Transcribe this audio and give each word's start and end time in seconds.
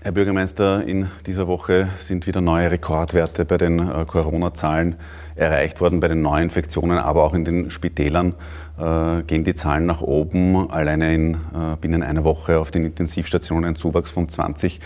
Herr 0.00 0.12
Bürgermeister, 0.12 0.86
in 0.86 1.08
dieser 1.26 1.48
Woche 1.48 1.88
sind 1.98 2.28
wieder 2.28 2.40
neue 2.40 2.70
Rekordwerte 2.70 3.44
bei 3.44 3.58
den 3.58 3.80
äh, 3.80 4.04
Corona-Zahlen 4.06 4.94
erreicht 5.34 5.80
worden, 5.80 5.98
bei 5.98 6.06
den 6.06 6.22
Neuinfektionen, 6.22 6.98
aber 6.98 7.24
auch 7.24 7.34
in 7.34 7.44
den 7.44 7.72
Spitälern 7.72 8.34
äh, 8.78 9.22
gehen 9.22 9.42
die 9.42 9.56
Zahlen 9.56 9.86
nach 9.86 10.00
oben. 10.00 10.70
Alleine 10.70 11.12
in, 11.12 11.34
äh, 11.34 11.36
binnen 11.80 12.04
einer 12.04 12.22
Woche 12.22 12.60
auf 12.60 12.70
den 12.70 12.84
Intensivstationen 12.84 13.64
ein 13.64 13.74
Zuwachs 13.74 14.12
von 14.12 14.28
20 14.28 14.80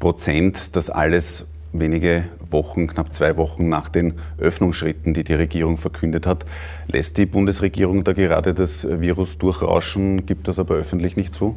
Prozent. 0.00 0.74
Das 0.74 0.90
alles 0.90 1.44
wenige 1.72 2.24
Wochen, 2.50 2.88
knapp 2.88 3.14
zwei 3.14 3.36
Wochen 3.36 3.68
nach 3.68 3.88
den 3.88 4.14
Öffnungsschritten, 4.36 5.14
die 5.14 5.22
die 5.22 5.34
Regierung 5.34 5.76
verkündet 5.76 6.26
hat. 6.26 6.44
Lässt 6.88 7.18
die 7.18 7.26
Bundesregierung 7.26 8.02
da 8.02 8.14
gerade 8.14 8.52
das 8.52 8.84
Virus 9.00 9.38
durchrauschen, 9.38 10.26
gibt 10.26 10.48
das 10.48 10.58
aber 10.58 10.74
öffentlich 10.74 11.14
nicht 11.14 11.36
zu? 11.36 11.54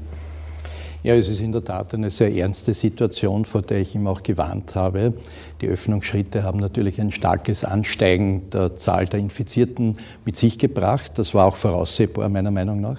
Ja, 1.02 1.16
es 1.16 1.29
ist 1.29 1.39
in 1.39 1.54
der 1.54 1.63
Tat 1.63 1.93
eine 1.93 2.11
sehr 2.11 2.36
ernste 2.36 2.73
Situation, 2.73 3.45
vor 3.45 3.61
der 3.61 3.79
ich 3.79 3.95
ihm 3.95 4.05
auch 4.05 4.21
gewarnt 4.21 4.76
habe. 4.76 5.13
Die 5.62 5.67
Öffnungsschritte 5.67 6.44
haben 6.44 6.59
natürlich 6.59 6.99
ein 6.99 7.12
starkes 7.12 7.63
Ansteigen 7.63 8.49
der 8.49 8.76
Zahl 8.76 9.05
der 9.07 9.21
Infizierten 9.21 9.95
mit 10.26 10.35
sich 10.35 10.59
gebracht. 10.59 11.13
Das 11.16 11.34
war 11.34 11.45
auch 11.45 11.55
voraussehbar, 11.55 12.27
meiner 12.27 12.52
Meinung 12.52 12.81
nach. 12.81 12.98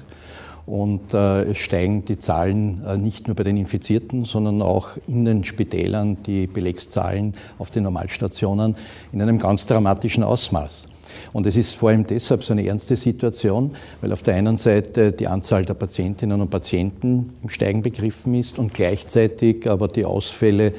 Und 0.65 1.13
äh, 1.13 1.43
es 1.43 1.59
steigen 1.59 2.07
die 2.07 2.17
Zahlen 2.17 2.83
äh, 2.87 2.97
nicht 2.97 3.27
nur 3.27 3.37
bei 3.37 3.43
den 3.43 3.59
Infizierten, 3.59 4.25
sondern 4.25 4.63
auch 4.63 4.91
in 5.07 5.27
den 5.27 5.45
Spitälern, 5.45 6.23
die 6.23 6.47
Belegszahlen 6.47 7.35
auf 7.59 7.71
den 7.71 7.83
Normalstationen 7.83 8.77
in 9.13 9.21
einem 9.21 9.39
ganz 9.39 9.67
dramatischen 9.67 10.25
Ausmaß. 10.25 10.87
Und 11.33 11.47
es 11.47 11.57
ist 11.57 11.75
vor 11.75 11.91
allem 11.91 12.07
deshalb 12.07 12.43
so 12.43 12.53
eine 12.53 12.67
ernste 12.67 12.97
Situation, 12.97 13.73
weil 14.01 14.13
auf 14.13 14.23
der 14.23 14.35
einen 14.35 14.57
Seite 14.57 15.13
die 15.13 15.27
Anzahl 15.27 15.65
der 15.65 15.75
Patientinnen 15.75 16.41
und 16.41 16.51
Patienten 16.51 17.33
im 17.43 17.49
Steigen 17.49 17.83
begriffen 17.83 18.35
ist 18.35 18.59
und 18.59 18.75
gleichzeitig 18.75 19.69
aber 19.69 19.89
die 19.89 20.05
Ausfälle 20.05 20.73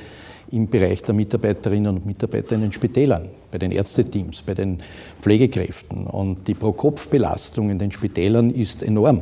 im 0.52 0.68
Bereich 0.70 1.02
der 1.04 1.16
Mitarbeiterinnen 1.16 1.96
und 1.96 2.06
Mitarbeiter 2.06 2.56
in 2.56 2.62
den 2.62 2.72
Spitälern, 2.72 3.30
bei 3.52 3.58
den 3.58 3.72
Ärzteteams, 3.72 4.42
bei 4.42 4.54
den 4.54 4.80
Pflegekräften. 5.22 6.06
Und 6.08 6.48
die 6.48 6.54
Pro-Kopf-Belastung 6.54 7.70
in 7.70 7.80
den 7.80 7.92
Spitälern 7.92 8.52
ist 8.52 8.84
enorm. 8.84 9.22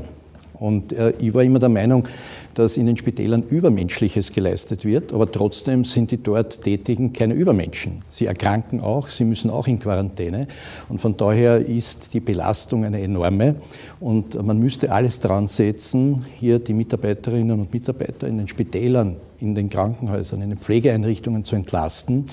Und 0.60 0.92
äh, 0.92 1.14
ich 1.20 1.34
war 1.34 1.44
immer 1.44 1.60
der 1.60 1.70
Meinung, 1.70 2.08
dass 2.54 2.76
in 2.76 2.86
den 2.86 2.98
Spitälern 2.98 3.44
Übermenschliches 3.44 4.34
geleistet 4.34 4.84
wird, 4.84 5.14
aber 5.14 5.32
trotzdem 5.32 5.86
sind 5.86 6.12
die 6.12 6.22
dort 6.22 6.62
Tätigen 6.64 7.14
keine 7.14 7.34
Übermenschen. 7.34 8.02
Sie 8.10 8.26
erkranken 8.26 8.82
auch, 8.82 9.10
sie 9.10 9.24
müssen 9.24 9.50
auch 9.50 9.68
in 9.68 9.80
Quarantäne 9.80 10.48
und 10.90 11.00
von 11.00 11.16
daher 11.16 11.66
ist 11.66 12.14
die 12.14 12.20
Belastung 12.20 12.84
eine 12.84 13.02
enorme 13.02 13.56
und 14.02 14.42
man 14.46 14.60
müsste 14.60 14.92
alles 14.92 15.22
dran 15.22 15.48
setzen, 15.48 16.26
hier 16.38 16.60
die 16.60 16.74
Mitarbeiterinnen 16.74 17.58
und 17.58 17.74
Mitarbeiter 17.74 18.28
in 18.28 18.38
den 18.38 18.50
Spitälern, 18.50 19.16
in 19.40 19.56
den 19.56 19.70
Krankenhäusern, 19.70 20.42
in 20.42 20.50
den 20.50 20.60
Pflegeeinrichtungen 20.60 21.46
zu 21.46 21.56
entlasten 21.56 22.26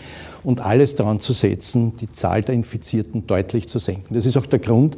und 0.43 0.61
alles 0.61 0.97
daran 0.97 1.21
zu 1.21 1.33
setzen, 1.33 1.97
die 2.01 2.11
Zahl 2.11 2.43
der 2.43 2.57
Infizierten 2.57 3.29
deutlich 3.29 3.69
zu 3.69 3.79
senken. 3.79 4.15
Das 4.15 4.27
ist 4.27 4.37
auch 4.37 4.47
der 4.47 4.59
Grund, 4.59 4.97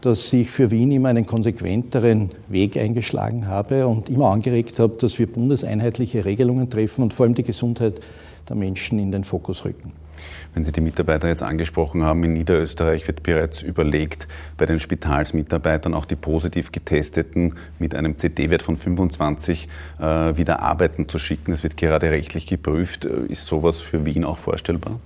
dass 0.00 0.32
ich 0.32 0.50
für 0.50 0.70
Wien 0.70 0.92
immer 0.92 1.08
einen 1.08 1.26
konsequenteren 1.26 2.30
Weg 2.48 2.76
eingeschlagen 2.76 3.46
habe 3.46 3.86
und 3.86 4.08
immer 4.08 4.30
angeregt 4.30 4.78
habe, 4.78 4.94
dass 4.98 5.18
wir 5.18 5.26
bundeseinheitliche 5.26 6.24
Regelungen 6.24 6.70
treffen 6.70 7.02
und 7.02 7.14
vor 7.14 7.26
allem 7.26 7.34
die 7.34 7.42
Gesundheit 7.42 8.00
der 8.48 8.56
Menschen 8.56 8.98
in 8.98 9.12
den 9.12 9.24
Fokus 9.24 9.64
rücken. 9.64 9.92
Wenn 10.54 10.64
Sie 10.64 10.72
die 10.72 10.80
Mitarbeiter 10.80 11.28
jetzt 11.28 11.42
angesprochen 11.42 12.02
haben, 12.02 12.24
in 12.24 12.32
Niederösterreich 12.32 13.06
wird 13.06 13.22
bereits 13.22 13.62
überlegt, 13.62 14.26
bei 14.56 14.66
den 14.66 14.80
Spitalsmitarbeitern 14.80 15.94
auch 15.94 16.04
die 16.04 16.16
positiv 16.16 16.72
getesteten 16.72 17.54
mit 17.78 17.94
einem 17.94 18.16
CT-Wert 18.16 18.62
von 18.62 18.76
25 18.76 19.68
äh, 20.00 20.36
wieder 20.36 20.60
arbeiten 20.60 21.08
zu 21.08 21.18
schicken. 21.18 21.52
Das 21.52 21.62
wird 21.62 21.76
gerade 21.76 22.10
rechtlich 22.10 22.46
geprüft. 22.46 23.04
Ist 23.04 23.46
sowas 23.46 23.78
für 23.78 24.04
Wien 24.04 24.24
auch 24.24 24.38
vorstellbar? 24.38 24.98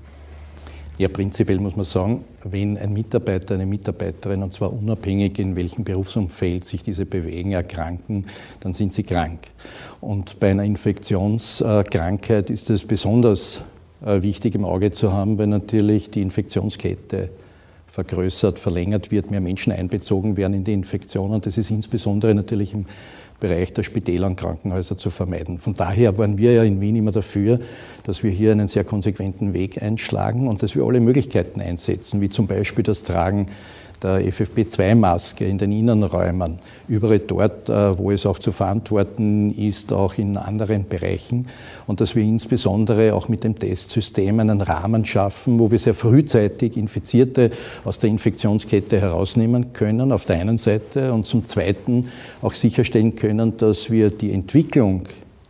Ja, 0.97 1.09
prinzipiell 1.09 1.59
muss 1.59 1.75
man 1.75 1.85
sagen, 1.85 2.25
wenn 2.45 2.79
ein 2.79 2.93
Mitarbeiter, 2.93 3.55
eine 3.55 3.67
Mitarbeiterin, 3.67 4.45
und 4.45 4.53
zwar 4.53 4.73
unabhängig 4.73 5.41
in 5.41 5.57
welchem 5.57 5.83
Berufsumfeld 5.83 6.65
sich 6.65 6.85
diese 6.85 7.05
bewegen, 7.05 7.51
erkranken, 7.51 8.27
dann 8.61 8.75
sind 8.75 8.93
sie 8.93 9.03
krank. 9.03 9.41
Und 10.01 10.39
bei 10.39 10.53
einer 10.53 10.63
Infektionskrankheit 10.63 12.49
ist 12.49 12.71
es 12.71 12.85
besonders 12.85 13.63
äh, 14.07 14.23
wichtig 14.23 14.55
im 14.55 14.65
Auge 14.65 14.93
zu 14.93 15.13
haben, 15.13 15.37
weil 15.37 15.49
natürlich 15.49 16.11
die 16.11 16.23
Infektionskette 16.23 17.31
vergrößert, 17.89 18.61
verlängert 18.61 19.11
wird, 19.11 19.33
mehr 19.33 19.41
Menschen 19.41 19.73
einbezogen 19.73 20.37
werden 20.37 20.55
in 20.55 20.63
die 20.63 20.75
Infektion. 20.75 21.33
Und 21.33 21.47
das 21.47 21.59
ist 21.59 21.71
insbesondere 21.71 22.37
natürlich 22.37 22.73
im 22.73 22.87
Bereich 23.45 23.75
der 23.75 23.83
Spitäler 23.83 24.27
und 24.27 24.37
Krankenhäuser 24.37 24.97
zu 24.97 25.11
vermeiden. 25.11 25.59
Von 25.59 25.75
daher 25.75 26.17
waren 26.17 26.39
wir 26.39 26.55
ja 26.55 26.63
in 26.63 26.81
Wien 26.81 26.97
immer 26.97 27.13
dafür, 27.13 27.61
dass 28.05 28.23
wir 28.23 28.31
hier 28.31 28.53
einen 28.53 28.69
sehr 28.69 28.85
konsequenten 28.85 29.53
Weg 29.53 29.83
einschlagen 29.83 30.49
und 30.49 30.63
dass 30.63 30.75
wir 30.75 30.83
alle 30.83 30.99
Möglichkeiten 30.99 31.61
einsetzen, 31.61 32.23
wie 32.23 32.31
zum 32.31 32.47
Beispiel 32.47 32.83
das 32.83 33.03
Tragen 33.03 33.49
der 34.03 34.21
FFP2-Maske 34.27 35.45
in 35.47 35.59
den 35.59 35.73
Innenräumen, 35.73 36.59
überall 36.89 37.21
dort, 37.21 37.69
äh, 37.69 37.99
wo 37.99 38.11
es 38.11 38.27
auch 38.27 38.39
zu 38.39 38.53
verantworten 38.53 39.51
ist, 39.53 39.93
auch 39.93 40.19
in 40.19 40.37
anderen 40.37 40.89
Bereichen. 40.89 41.47
Und 41.87 42.01
dass 42.01 42.15
wir 42.15 42.23
insbesondere 42.23 43.15
auch 43.15 43.29
mit 43.29 43.45
dem 43.45 43.59
Testsystem 43.59 44.41
einen 44.41 44.61
Rahmen 44.61 45.05
schaffen, 45.05 45.59
wo 45.59 45.71
wir 45.71 45.79
sehr 45.79 45.95
frühzeitig 45.95 46.77
Infizierte 46.77 47.51
aus 47.85 47.99
der 47.99 48.11
Infektionskette 48.11 49.01
herausnehmen 49.01 49.73
können, 49.73 50.13
auf 50.13 50.25
der 50.25 50.37
einen 50.37 50.59
Seite, 50.59 51.13
und 51.13 51.27
zum 51.27 51.45
Zweiten 51.45 52.09
auch 52.43 52.55
sicherstellen 52.55 53.17
können, 53.17 53.57
dass 53.57 53.91
wir 53.91 54.11
die 54.11 54.33
Entwicklung 54.33 55.05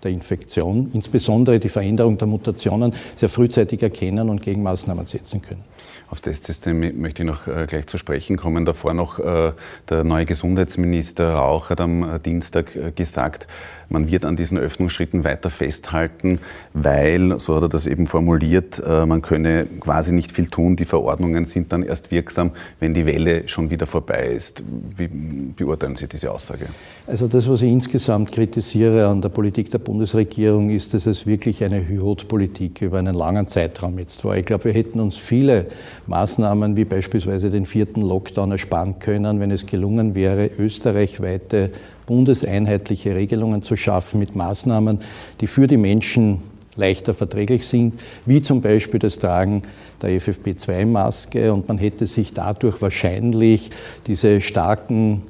der 0.05 0.13
Infektion, 0.13 0.91
insbesondere 0.93 1.59
die 1.59 1.69
Veränderung 1.69 2.19
der 2.19 2.29
Mutationen, 2.29 2.93
sehr 3.15 3.29
frühzeitig 3.29 3.83
erkennen 3.83 4.29
und 4.29 4.43
Gegenmaßnahmen 4.43 5.07
setzen 5.07 5.43
können. 5.43 5.63
Aufs 6.11 6.23
Testsystem 6.23 7.01
möchte 7.01 7.23
ich 7.23 7.27
noch 7.27 7.47
äh, 7.47 7.67
gleich 7.67 7.87
zu 7.87 7.99
sprechen 7.99 8.37
kommen. 8.37 8.65
Davor 8.65 8.95
noch 8.95 9.19
äh, 9.19 9.53
der 9.89 10.05
neue 10.05 10.27
Gesundheitsminister 10.27 11.35
Rauch 11.35 11.71
hat 11.71 11.81
am 11.81 12.03
äh, 12.03 12.19
Dienstag 12.19 12.97
gesagt, 12.97 13.47
man 13.89 14.11
wird 14.11 14.25
an 14.25 14.35
diesen 14.35 14.57
Öffnungsschritten 14.57 15.25
weiter 15.25 15.51
festhalten, 15.51 16.39
weil, 16.73 17.39
so 17.39 17.57
hat 17.57 17.63
er 17.63 17.69
das 17.69 17.87
eben 17.87 18.07
formuliert, 18.07 18.83
man 18.85 19.21
könne 19.21 19.67
quasi 19.79 20.13
nicht 20.13 20.33
viel 20.33 20.47
tun. 20.47 20.75
Die 20.75 20.87
Verordnungen 20.87 21.45
sind 21.45 21.71
dann 21.71 21.83
erst 21.83 22.11
wirksam, 22.11 22.53
wenn 22.81 22.95
die 22.95 23.05
Welle 23.05 23.47
schon 23.47 23.69
wieder 23.69 23.87
vorbei 23.87 24.29
ist. 24.29 24.63
Wie 24.97 25.07
beurteilen 25.07 25.97
Sie 25.97 26.09
diese 26.09 26.33
Aussage? 26.33 26.67
Also 27.07 27.29
das, 27.29 27.49
was 27.49 27.61
ich 27.61 27.71
insgesamt 27.71 28.33
kritisiere 28.33 29.07
an 29.07 29.21
der 29.21 29.29
Politik 29.29 29.71
der 29.71 29.79
Bundesregierung, 29.79 30.71
ist, 30.71 30.95
dass 30.95 31.05
es 31.05 31.27
wirklich 31.27 31.63
eine 31.63 31.87
Hyrot-Politik 31.87 32.81
über 32.81 32.99
einen 32.99 33.15
langen 33.15 33.47
Zeitraum 33.47 33.99
jetzt 33.99 34.25
war. 34.25 34.37
Ich 34.37 34.47
glaube, 34.47 34.65
wir 34.65 34.73
hätten 34.73 34.99
uns 34.99 35.17
viele 35.17 35.67
Maßnahmen 36.07 36.77
wie 36.77 36.85
beispielsweise 36.85 37.51
den 37.51 37.67
vierten 37.67 38.03
Lockdown 38.03 38.53
ersparen 38.53 38.99
können, 38.99 39.41
wenn 39.41 39.51
es 39.51 39.67
gelungen 39.67 40.15
wäre, 40.15 40.51
österreichweite 40.59 41.71
bundeseinheitliche 42.07 43.15
Regelungen 43.15 43.63
zu 43.63 43.77
schaffen 43.77 44.19
mit 44.19 44.37
Maßnahmen, 44.37 45.01
die 45.41 45.47
für 45.47 45.67
die 45.67 45.77
Menschen 45.77 46.41
leichter 46.77 47.15
verträglich 47.15 47.67
sind, 47.67 47.95
wie 48.27 48.43
zum 48.43 48.61
Beispiel 48.61 49.01
das 49.01 49.19
Tragen 49.19 49.63
der 50.03 50.11
FFP2-Maske. 50.21 51.53
Und 51.53 51.69
man 51.69 51.79
hätte 51.79 52.07
sich 52.07 52.33
dadurch 52.33 52.81
wahrscheinlich 52.83 53.71
diese 54.07 54.41
starken 54.41 55.23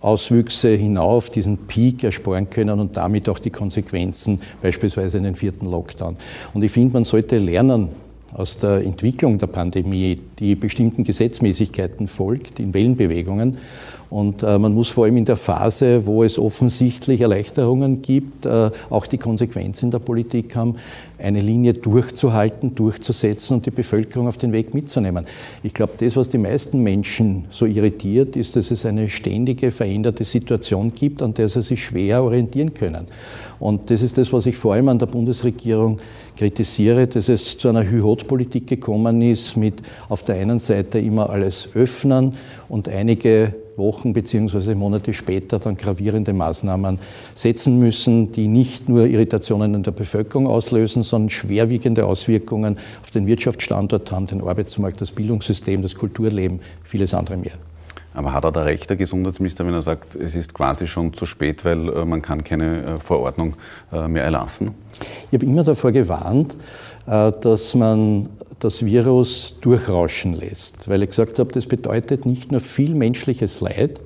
Auswüchse 0.00 0.70
hinauf, 0.70 1.30
diesen 1.30 1.58
Peak 1.58 2.02
ersparen 2.04 2.48
können 2.48 2.80
und 2.80 2.96
damit 2.96 3.28
auch 3.28 3.38
die 3.38 3.50
Konsequenzen, 3.50 4.40
beispielsweise 4.62 5.18
in 5.18 5.24
den 5.24 5.34
vierten 5.34 5.66
Lockdown. 5.66 6.16
Und 6.54 6.62
ich 6.62 6.72
finde, 6.72 6.94
man 6.94 7.04
sollte 7.04 7.38
lernen 7.38 7.88
aus 8.32 8.58
der 8.58 8.84
Entwicklung 8.84 9.38
der 9.38 9.48
Pandemie, 9.48 10.18
die 10.38 10.54
bestimmten 10.54 11.04
Gesetzmäßigkeiten 11.04 12.08
folgt, 12.08 12.60
in 12.60 12.74
Wellenbewegungen. 12.74 13.58
Und 14.10 14.42
äh, 14.42 14.58
man 14.58 14.74
muss 14.74 14.88
vor 14.88 15.04
allem 15.04 15.18
in 15.18 15.24
der 15.24 15.36
Phase, 15.36 16.04
wo 16.04 16.24
es 16.24 16.36
offensichtlich 16.36 17.20
Erleichterungen 17.20 18.02
gibt, 18.02 18.44
äh, 18.44 18.70
auch 18.90 19.06
die 19.06 19.18
Konsequenz 19.18 19.84
in 19.84 19.92
der 19.92 20.00
Politik 20.00 20.56
haben, 20.56 20.74
eine 21.16 21.40
Linie 21.40 21.74
durchzuhalten, 21.74 22.74
durchzusetzen 22.74 23.54
und 23.54 23.66
die 23.66 23.70
Bevölkerung 23.70 24.26
auf 24.26 24.36
den 24.36 24.52
Weg 24.52 24.74
mitzunehmen. 24.74 25.26
Ich 25.62 25.74
glaube, 25.74 25.92
das, 25.96 26.16
was 26.16 26.28
die 26.28 26.38
meisten 26.38 26.82
Menschen 26.82 27.44
so 27.50 27.66
irritiert, 27.66 28.34
ist, 28.34 28.56
dass 28.56 28.72
es 28.72 28.84
eine 28.84 29.08
ständige 29.08 29.70
veränderte 29.70 30.24
Situation 30.24 30.92
gibt, 30.92 31.22
an 31.22 31.34
der 31.34 31.48
sie 31.48 31.62
sich 31.62 31.84
schwer 31.84 32.24
orientieren 32.24 32.74
können. 32.74 33.06
Und 33.60 33.90
das 33.90 34.02
ist 34.02 34.18
das, 34.18 34.32
was 34.32 34.46
ich 34.46 34.56
vor 34.56 34.74
allem 34.74 34.88
an 34.88 34.98
der 34.98 35.06
Bundesregierung 35.06 36.00
kritisiere, 36.40 37.06
dass 37.06 37.28
es 37.28 37.58
zu 37.58 37.68
einer 37.68 37.84
Hü-Hot-Politik 37.84 38.66
gekommen 38.66 39.20
ist, 39.20 39.58
mit 39.58 39.82
auf 40.08 40.22
der 40.22 40.36
einen 40.36 40.58
Seite 40.58 40.98
immer 40.98 41.28
alles 41.28 41.68
öffnen 41.74 42.32
und 42.70 42.88
einige 42.88 43.54
Wochen 43.76 44.14
bzw. 44.14 44.74
Monate 44.74 45.12
später 45.12 45.58
dann 45.58 45.76
gravierende 45.76 46.32
Maßnahmen 46.32 46.98
setzen 47.34 47.78
müssen, 47.78 48.32
die 48.32 48.48
nicht 48.48 48.88
nur 48.88 49.06
Irritationen 49.06 49.74
in 49.74 49.82
der 49.82 49.90
Bevölkerung 49.90 50.46
auslösen, 50.46 51.02
sondern 51.02 51.28
schwerwiegende 51.28 52.06
Auswirkungen 52.06 52.78
auf 53.02 53.10
den 53.10 53.26
Wirtschaftsstandort 53.26 54.10
haben, 54.10 54.26
den 54.26 54.40
Arbeitsmarkt, 54.40 55.02
das 55.02 55.12
Bildungssystem, 55.12 55.82
das 55.82 55.94
Kulturleben, 55.94 56.60
vieles 56.84 57.12
andere 57.12 57.36
mehr. 57.36 57.52
Aber 58.12 58.32
hat 58.32 58.44
er 58.44 58.52
da 58.52 58.62
recht, 58.62 58.90
der 58.90 58.96
Gesundheitsminister, 58.96 59.64
wenn 59.66 59.74
er 59.74 59.82
sagt, 59.82 60.16
es 60.16 60.34
ist 60.34 60.52
quasi 60.52 60.86
schon 60.86 61.14
zu 61.14 61.26
spät, 61.26 61.64
weil 61.64 61.88
äh, 61.88 62.04
man 62.04 62.22
kann 62.22 62.42
keine 62.42 62.84
äh, 62.84 62.96
Verordnung 62.96 63.54
äh, 63.92 64.08
mehr 64.08 64.24
erlassen? 64.24 64.74
Ich 65.28 65.34
habe 65.34 65.46
immer 65.46 65.64
davor 65.64 65.92
gewarnt, 65.92 66.56
dass 67.06 67.74
man 67.74 68.28
das 68.58 68.84
Virus 68.84 69.56
durchrauschen 69.62 70.34
lässt, 70.34 70.88
weil 70.88 71.02
ich 71.02 71.10
gesagt 71.10 71.38
habe, 71.38 71.50
das 71.50 71.66
bedeutet 71.66 72.26
nicht 72.26 72.52
nur 72.52 72.60
viel 72.60 72.94
menschliches 72.94 73.60
Leid, 73.60 74.00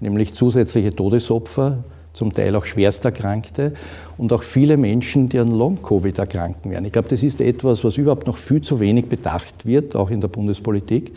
nämlich 0.00 0.34
zusätzliche 0.34 0.94
Todesopfer, 0.94 1.78
zum 2.12 2.32
Teil 2.32 2.54
auch 2.56 2.66
Schwersterkrankte 2.66 3.72
und 4.18 4.32
auch 4.32 4.42
viele 4.42 4.76
Menschen, 4.76 5.30
die 5.30 5.38
an 5.38 5.50
Long-Covid 5.50 6.18
erkranken 6.18 6.70
werden. 6.70 6.84
Ich 6.84 6.92
glaube, 6.92 7.08
das 7.08 7.22
ist 7.22 7.40
etwas, 7.40 7.82
was 7.82 7.96
überhaupt 7.96 8.26
noch 8.26 8.36
viel 8.36 8.60
zu 8.60 8.78
wenig 8.80 9.06
bedacht 9.06 9.66
wird, 9.66 9.96
auch 9.96 10.10
in 10.10 10.20
der 10.20 10.28
Bundespolitik 10.28 11.12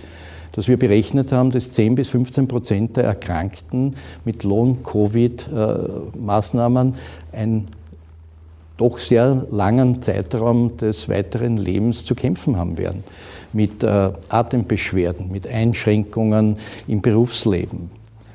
dass 0.57 0.67
wir 0.67 0.77
berechnet 0.77 1.31
haben, 1.31 1.51
dass 1.51 1.71
10 1.71 1.93
bis 1.93 2.09
15 2.09 2.47
Prozent 2.47 2.97
der 2.97 3.03
Erkrankten 3.03 3.95
mit 4.25 4.43
Long-Covid-Maßnahmen 4.43 6.95
einen 7.31 7.67
doch 8.75 8.97
sehr 8.97 9.45
langen 9.51 10.01
Zeitraum 10.01 10.75
des 10.77 11.09
weiteren 11.09 11.57
Lebens 11.57 12.05
zu 12.05 12.15
kämpfen 12.15 12.57
haben 12.57 12.79
werden. 12.79 13.03
Mit 13.53 13.83
äh, 13.83 14.09
Atembeschwerden, 14.29 15.31
mit 15.31 15.47
Einschränkungen 15.47 16.57
im 16.87 17.03
Berufsleben, 17.03 17.91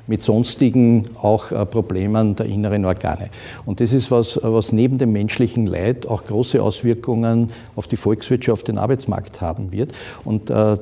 mit 0.07 0.21
sonstigen 0.21 1.03
auch 1.21 1.51
äh, 1.51 1.65
Problemen 1.65 2.37
der 2.37 2.45
inneren 2.45 2.85
Organe. 2.85 3.31
Und 3.65 3.81
das 3.81 3.91
ist 3.91 4.11
was, 4.11 4.39
was 4.41 4.71
neben 4.71 4.97
dem 4.97 5.11
menschlichen 5.11 5.67
Leid 5.67 6.07
auch 6.07 6.23
große 6.23 6.63
Auswirkungen 6.63 7.51
auf 7.75 7.87
die 7.87 7.97
Volkswirtschaft, 7.97 8.69
den 8.69 8.77
Arbeitsmarkt 8.77 9.41
haben 9.41 9.73
wird. 9.73 9.91
Und 10.23 10.49
äh, 10.49 10.77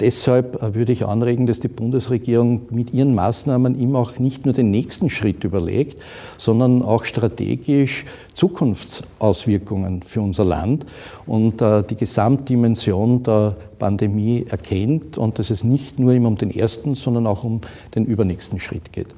Deshalb 0.00 0.74
würde 0.74 0.92
ich 0.92 1.06
anregen, 1.06 1.46
dass 1.46 1.60
die 1.60 1.68
Bundesregierung 1.68 2.62
mit 2.70 2.92
ihren 2.92 3.14
Maßnahmen 3.14 3.78
immer 3.78 4.00
auch 4.00 4.18
nicht 4.18 4.44
nur 4.44 4.54
den 4.54 4.70
nächsten 4.70 5.10
Schritt 5.10 5.44
überlegt, 5.44 6.00
sondern 6.38 6.82
auch 6.82 7.04
strategisch 7.04 8.04
Zukunftsauswirkungen 8.34 10.02
für 10.02 10.20
unser 10.20 10.44
Land 10.44 10.86
und 11.26 11.62
äh, 11.62 11.84
die 11.84 11.96
Gesamtdimension 11.96 13.22
der 13.22 13.56
Pandemie 13.78 14.46
erkennt 14.48 15.18
und 15.18 15.38
dass 15.38 15.50
es 15.50 15.62
nicht 15.62 15.98
nur 15.98 16.12
immer 16.12 16.28
um 16.28 16.36
den 16.36 16.50
ersten, 16.50 16.94
sondern 16.94 17.26
auch 17.26 17.44
um 17.44 17.60
den 17.94 18.04
übernächsten 18.04 18.58
Schritt 18.58 18.92
geht. 18.92 19.08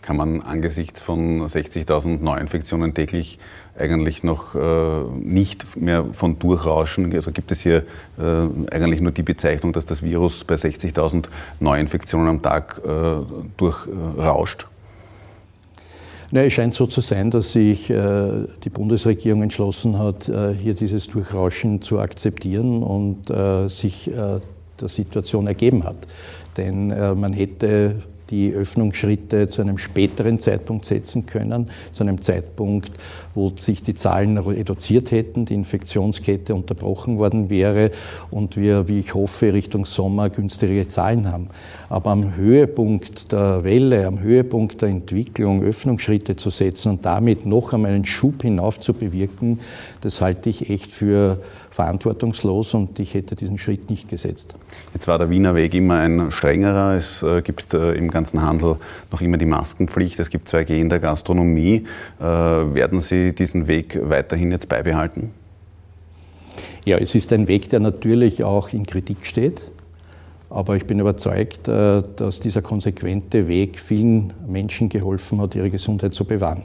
Kann 0.00 0.16
man 0.16 0.42
angesichts 0.42 1.00
von 1.00 1.46
60.000 1.46 2.22
Neuinfektionen 2.22 2.92
täglich 2.92 3.38
eigentlich 3.78 4.22
noch 4.22 4.54
äh, 4.54 5.02
nicht 5.20 5.76
mehr 5.76 6.04
von 6.12 6.38
Durchrauschen. 6.38 7.12
Also 7.12 7.32
gibt 7.32 7.50
es 7.50 7.60
hier 7.60 7.84
äh, 8.18 8.72
eigentlich 8.72 9.00
nur 9.00 9.12
die 9.12 9.22
Bezeichnung, 9.22 9.72
dass 9.72 9.84
das 9.84 10.02
Virus 10.02 10.44
bei 10.44 10.54
60.000 10.54 11.24
Neuinfektionen 11.60 12.28
am 12.28 12.42
Tag 12.42 12.80
äh, 12.84 13.16
durchrauscht? 13.56 14.66
Na, 16.30 16.42
es 16.42 16.52
scheint 16.52 16.74
so 16.74 16.86
zu 16.86 17.00
sein, 17.00 17.30
dass 17.30 17.52
sich 17.52 17.90
äh, 17.90 18.46
die 18.64 18.70
Bundesregierung 18.70 19.42
entschlossen 19.42 19.98
hat, 19.98 20.28
äh, 20.28 20.52
hier 20.52 20.74
dieses 20.74 21.06
Durchrauschen 21.06 21.82
zu 21.82 22.00
akzeptieren 22.00 22.82
und 22.82 23.30
äh, 23.30 23.68
sich 23.68 24.10
der 24.10 24.88
Situation 24.88 25.46
ergeben 25.46 25.84
hat. 25.84 25.96
Denn 26.56 26.88
man 26.88 27.32
hätte 27.32 27.96
die 28.30 28.52
Öffnungsschritte 28.52 29.48
zu 29.48 29.62
einem 29.62 29.78
späteren 29.78 30.38
Zeitpunkt 30.38 30.84
setzen 30.84 31.26
können, 31.26 31.70
zu 31.92 32.02
einem 32.02 32.20
Zeitpunkt, 32.20 32.90
wo 33.34 33.52
sich 33.58 33.82
die 33.82 33.94
Zahlen 33.94 34.38
reduziert 34.38 35.10
hätten, 35.10 35.44
die 35.44 35.54
Infektionskette 35.54 36.54
unterbrochen 36.54 37.18
worden 37.18 37.50
wäre 37.50 37.90
und 38.30 38.56
wir, 38.56 38.88
wie 38.88 39.00
ich 39.00 39.14
hoffe, 39.14 39.52
Richtung 39.52 39.84
Sommer 39.84 40.30
günstigere 40.30 40.86
Zahlen 40.86 41.30
haben. 41.30 41.48
Aber 41.88 42.10
am 42.10 42.36
Höhepunkt 42.36 43.32
der 43.32 43.64
Welle, 43.64 44.06
am 44.06 44.20
Höhepunkt 44.20 44.82
der 44.82 44.88
Entwicklung 44.88 45.62
Öffnungsschritte 45.62 46.36
zu 46.36 46.50
setzen 46.50 46.90
und 46.90 47.04
damit 47.04 47.46
noch 47.46 47.72
einmal 47.72 47.92
einen 47.92 48.04
Schub 48.04 48.42
hinauf 48.42 48.80
zu 48.80 48.94
bewirken, 48.94 49.60
das 50.00 50.20
halte 50.20 50.50
ich 50.50 50.70
echt 50.70 50.92
für 50.92 51.38
verantwortungslos 51.74 52.72
und 52.74 53.00
ich 53.00 53.14
hätte 53.14 53.34
diesen 53.34 53.58
Schritt 53.58 53.90
nicht 53.90 54.08
gesetzt. 54.08 54.54
Jetzt 54.92 55.08
war 55.08 55.18
der 55.18 55.28
Wiener 55.28 55.56
Weg 55.56 55.74
immer 55.74 55.98
ein 55.98 56.30
strengerer. 56.30 56.94
Es 56.94 57.20
äh, 57.24 57.42
gibt 57.42 57.74
äh, 57.74 57.94
im 57.94 58.12
ganzen 58.12 58.42
Handel 58.42 58.76
noch 59.10 59.20
immer 59.20 59.38
die 59.38 59.46
Maskenpflicht. 59.46 60.20
Es 60.20 60.30
gibt 60.30 60.48
2G 60.48 60.78
in 60.78 60.88
der 60.88 61.00
Gastronomie. 61.00 61.84
Äh, 62.20 62.24
werden 62.24 63.00
Sie 63.00 63.34
diesen 63.34 63.66
Weg 63.66 63.98
weiterhin 64.00 64.52
jetzt 64.52 64.68
beibehalten? 64.68 65.32
Ja, 66.84 66.96
es 66.98 67.12
ist 67.16 67.32
ein 67.32 67.48
Weg, 67.48 67.70
der 67.70 67.80
natürlich 67.80 68.44
auch 68.44 68.72
in 68.72 68.86
Kritik 68.86 69.26
steht. 69.26 69.62
Aber 70.50 70.76
ich 70.76 70.86
bin 70.86 71.00
überzeugt, 71.00 71.66
dass 71.66 72.38
dieser 72.38 72.62
konsequente 72.62 73.48
Weg 73.48 73.80
vielen 73.80 74.32
Menschen 74.46 74.88
geholfen 74.88 75.40
hat, 75.40 75.56
ihre 75.56 75.70
Gesundheit 75.70 76.14
zu 76.14 76.24
bewahren. 76.24 76.62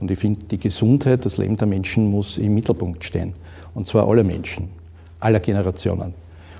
Und 0.00 0.10
ich 0.10 0.18
finde, 0.18 0.40
die 0.50 0.58
Gesundheit, 0.58 1.24
das 1.24 1.36
Leben 1.36 1.54
der 1.54 1.68
Menschen 1.68 2.10
muss 2.10 2.38
im 2.38 2.54
Mittelpunkt 2.54 3.04
stehen. 3.04 3.34
Und 3.78 3.86
zwar 3.86 4.08
alle 4.08 4.24
Menschen, 4.24 4.70
aller 5.20 5.38
Generationen. 5.38 6.12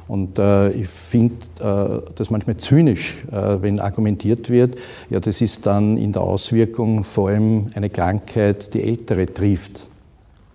Und 0.07 0.39
äh, 0.39 0.71
ich 0.71 0.87
finde 0.87 1.35
äh, 1.59 2.13
das 2.15 2.31
manchmal 2.31 2.59
zynisch, 2.59 3.17
äh, 3.33 3.61
wenn 3.61 3.81
argumentiert 3.81 4.49
wird, 4.51 4.77
ja, 5.11 5.19
das 5.19 5.41
ist 5.41 5.67
dann 5.67 5.97
in 5.97 6.13
der 6.13 6.23
Auswirkung 6.23 7.03
vor 7.03 7.31
allem 7.31 7.73
eine 7.75 7.91
Krankheit, 7.91 8.73
die 8.73 8.85
Ältere 8.85 9.27
trifft. 9.27 9.89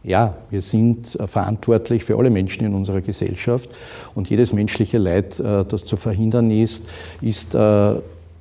Ja, 0.04 0.36
wir 0.51 0.62
sind 0.62 1.19
äh, 1.19 1.27
verantwortlich 1.27 2.06
für 2.06 2.18
alle 2.18 2.30
Menschen 2.30 2.65
in 2.65 2.74
unserer 2.74 3.01
Gesellschaft 3.01 3.69
und 4.15 4.30
jedes 4.30 4.54
menschliche 4.54 5.00
Leid, 5.00 5.42
äh, 5.42 5.65
das 5.65 5.83
zu 5.83 5.98
verhindern 5.98 6.50
ist, 6.50 6.88
ist 7.19 7.56
äh, 7.56 7.95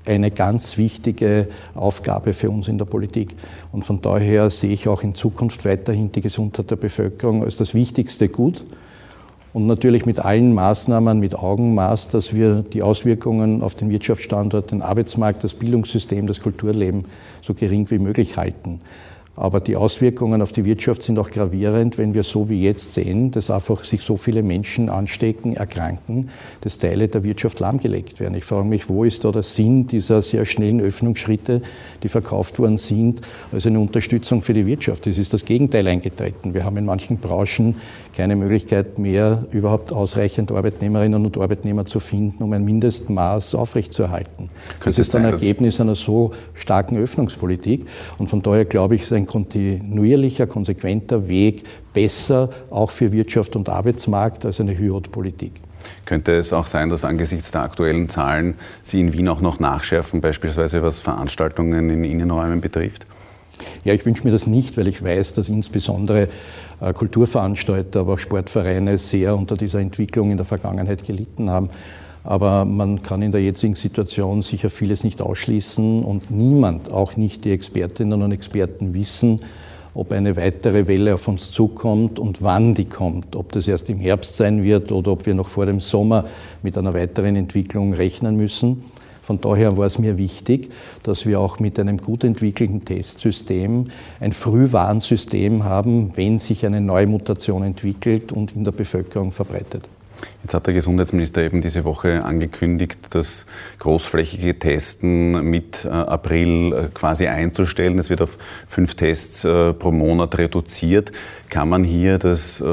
eine 0.07 0.31
ganz 0.31 0.79
wichtige 0.79 1.49
Aufgabe 1.75 2.33
für 2.35 2.51
uns 2.51 2.69
in 2.69 2.79
der 2.79 2.85
Politik. 2.85 3.35
Und 3.73 3.85
von 3.85 4.03
daher 4.03 4.51
sehe 4.51 4.73
ich 4.73 4.89
auch 4.89 5.03
in 5.03 5.15
Zukunft 5.15 5.65
weiterhin 5.65 6.11
die 6.13 6.21
Gesundheit 6.21 6.71
der 6.71 6.77
Bevölkerung 6.77 7.45
als 7.45 7.57
das 7.57 7.75
wichtigste 7.75 8.29
Gut. 8.29 8.65
Und 9.53 9.67
natürlich 9.67 10.07
mit 10.07 10.19
allen 10.19 10.55
Maßnahmen, 10.55 11.21
mit 11.21 11.35
Augenmaß, 11.35 12.09
dass 12.09 12.35
wir 12.35 12.63
die 12.63 12.83
Auswirkungen 12.83 13.63
auf 13.63 13.75
den 13.75 13.91
Wirtschaftsstandort, 13.91 14.71
den 14.71 14.81
Arbeitsmarkt, 14.81 15.45
das 15.45 15.53
Bildungssystem, 15.55 16.27
das 16.27 16.41
Kulturleben 16.41 17.05
so 17.43 17.53
gering 17.53 17.91
wie 17.91 17.99
möglich 17.99 18.39
halten. 18.39 18.81
Aber 19.35 19.61
die 19.61 19.77
Auswirkungen 19.77 20.43
auf 20.43 20.53
die 20.53 20.67
Wirtschaft 20.67 21.03
sind 21.03 21.19
auch 21.19 21.31
gravierend, 21.31 21.97
wenn 21.97 22.13
wir 22.13 22.23
so 22.23 22.51
wie 22.51 22.63
jetzt 22.63 22.93
sehen, 22.93 23.31
dass 23.31 23.51
einfach 23.51 23.83
sich 23.85 24.03
so 24.03 24.19
viele 24.19 24.43
Menschen 24.43 24.91
anstecken, 24.91 25.57
erkranken, 25.57 26.29
dass 26.61 26.77
Teile 26.77 27.09
der 27.09 27.25
Wirtschaft 27.25 27.59
lahmgelegt 27.59 28.21
werden. 28.21 28.35
Ich 28.35 28.45
frage 28.45 28.69
mich, 28.69 28.91
wo 28.91 29.05
ist 29.05 29.25
da 29.25 29.33
der 29.33 29.43
Sinn 29.43 29.87
dieser 29.87 30.21
sehr 30.21 30.45
schnellen 30.45 30.83
Öffnungsschritte, 30.83 31.63
die 32.03 32.09
verkauft 32.09 32.59
worden 32.59 32.77
sind, 32.77 33.23
als 33.53 33.67
eine 33.67 33.81
Unterstützung 33.81 34.43
für 34.43 34.53
die 34.53 34.67
Wirtschaft? 34.67 35.07
Es 35.07 35.17
ist 35.17 35.33
das 35.33 35.47
Gegenteil 35.47 35.89
eingetreten. 35.89 36.53
Wir 36.53 36.65
haben 36.65 36.77
in 36.77 36.85
manchen 36.85 37.17
Branchen 37.17 37.77
keine 38.13 38.37
Möglichkeit 38.37 38.99
mehr, 38.99 39.47
überhaupt 39.53 39.93
ausreichend 39.93 40.53
Arbeitnehmerinnen 40.53 41.25
und 41.25 41.39
Arbeitnehmer 41.39 41.87
zu 41.87 41.99
finden, 42.01 42.43
um 42.43 42.53
ein 42.53 42.65
Mindestmaß 42.65 43.55
aufrechtzuerhalten. 43.55 44.51
Das 44.85 44.99
ist 44.99 45.15
ein 45.17 45.25
Ergebnis 45.25 45.81
einer 45.81 45.95
so 45.95 46.33
starken 46.55 46.97
Öffnungspolitik. 46.99 47.87
Und 48.19 48.29
von 48.29 48.43
daher 48.43 48.65
glaube 48.65 48.97
ich, 48.97 49.03
ist 49.03 49.13
ein 49.13 49.27
kontinuierlicher, 49.27 50.47
konsequenter 50.47 51.27
Weg 51.29 51.65
besser 51.95 52.51
auch 52.71 52.91
für 52.91 53.13
Wirtschaft 53.13 53.57
und 53.57 53.69
Arbeitsmarkt 53.69 54.45
als 54.45 54.61
eine 54.61 54.79
Hürdenpolitik. 54.79 55.53
Könnte 56.05 56.37
es 56.37 56.53
auch 56.53 56.67
sein, 56.67 56.91
dass 56.91 57.05
angesichts 57.05 57.51
der 57.51 57.63
aktuellen 57.63 58.09
Zahlen 58.09 58.55
Sie 58.83 59.01
in 59.01 59.13
Wien 59.13 59.29
auch 59.29 59.41
noch 59.41 59.59
nachschärfen, 59.59 60.21
beispielsweise 60.21 60.83
was 60.83 61.01
Veranstaltungen 61.01 61.91
in 61.91 62.05
Innenräumen 62.05 62.61
betrifft? 62.61 63.07
Ja, 63.85 63.95
ich 63.95 64.05
wünsche 64.07 64.25
mir 64.25 64.31
das 64.31 64.47
nicht, 64.47 64.77
weil 64.77 64.89
ich 64.89 65.03
weiß, 65.03 65.35
dass 65.35 65.49
insbesondere 65.49 66.29
äh, 66.81 66.93
Kulturveranstalter, 66.93 68.01
aber 68.01 68.15
auch 68.15 68.19
Sportvereine 68.19 68.99
sehr 68.99 69.37
unter 69.37 69.57
dieser 69.57 69.81
Entwicklung 69.81 70.31
in 70.31 70.37
der 70.37 70.47
Vergangenheit 70.47 71.05
gelitten 71.05 71.51
haben. 71.51 71.71
Aber 72.25 72.65
man 72.65 73.03
kann 73.03 73.23
in 73.23 73.33
der 73.33 73.43
jetzigen 73.43 73.75
Situation 73.75 74.43
sicher 74.43 74.71
vieles 74.71 75.03
nicht 75.03 75.21
ausschließen 75.21 76.05
und 76.05 76.31
niemand, 76.31 76.93
auch 76.93 77.17
nicht 77.17 77.45
die 77.45 77.51
Expertinnen 77.51 78.23
und 78.23 78.31
Experten, 78.31 78.95
wissen, 78.95 79.41
ob 79.95 80.13
eine 80.13 80.37
weitere 80.37 80.87
Welle 80.87 81.15
auf 81.15 81.29
uns 81.29 81.51
zukommt 81.51 82.19
und 82.19 82.43
wann 82.43 82.75
die 82.75 82.87
kommt. 82.87 83.37
Ob 83.37 83.53
das 83.53 83.69
erst 83.69 83.91
im 83.91 83.99
Herbst 83.99 84.37
sein 84.37 84.63
wird 84.63 84.93
oder 84.93 85.13
ob 85.13 85.27
wir 85.27 85.35
noch 85.35 85.49
vor 85.49 85.67
dem 85.67 85.81
Sommer 85.81 86.25
mit 86.63 86.79
einer 86.79 86.95
weiteren 86.95 87.37
Entwicklung 87.37 87.93
rechnen 87.93 88.37
müssen. 88.37 88.83
Von 89.33 89.41
daher 89.41 89.79
war 89.79 89.87
es 89.87 89.99
mir 89.99 90.19
wichtig, 90.19 90.69
dass 91.05 91.25
wir 91.25 91.41
auch 91.41 91.59
mit 91.59 91.79
einem 91.79 91.97
gut 91.97 92.23
entwickelten 92.23 92.85
Testsystem 92.85 93.87
ein 94.21 94.33
Frühwarnsystem 94.35 95.65
haben, 95.65 96.13
wenn 96.17 96.39
sich 96.39 96.67
eine 96.67 96.83
neue 96.83 97.07
Mutation 97.07 97.63
entwickelt 97.63 98.31
und 98.31 98.55
in 98.55 98.65
der 98.65 98.73
Bevölkerung 98.73 99.33
verbreitet. 99.33 99.89
Jetzt 100.43 100.55
hat 100.55 100.67
der 100.67 100.75
Gesundheitsminister 100.75 101.43
eben 101.43 101.63
diese 101.63 101.85
Woche 101.85 102.25
angekündigt, 102.25 102.99
das 103.11 103.47
großflächige 103.79 104.59
Testen 104.59 105.49
mit 105.49 105.85
äh, 105.85 105.89
April 105.89 106.73
äh, 106.73 106.89
quasi 106.93 107.27
einzustellen. 107.27 107.99
Es 107.99 108.11
wird 108.11 108.23
auf 108.23 108.39
fünf 108.67 108.95
Tests 108.95 109.45
äh, 109.45 109.73
pro 109.73 109.93
Monat 109.93 110.39
reduziert. 110.39 111.13
Kann 111.49 111.69
man 111.69 111.85
hier 111.85 112.19
das 112.19 112.65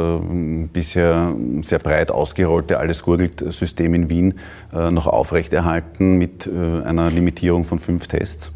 bisher 0.72 1.36
sehr 1.64 1.80
breit 1.80 2.12
ausgerollte 2.12 2.78
Alles-Gurgelt-System 2.78 3.94
in 3.94 4.10
Wien 4.10 4.40
noch 4.72 5.06
aufrechterhalten 5.06 6.18
mit 6.18 6.50
einer 6.50 7.10
Limitierung 7.10 7.66
von 7.66 7.80
fünf 7.80 8.08
Tests? 8.08 8.54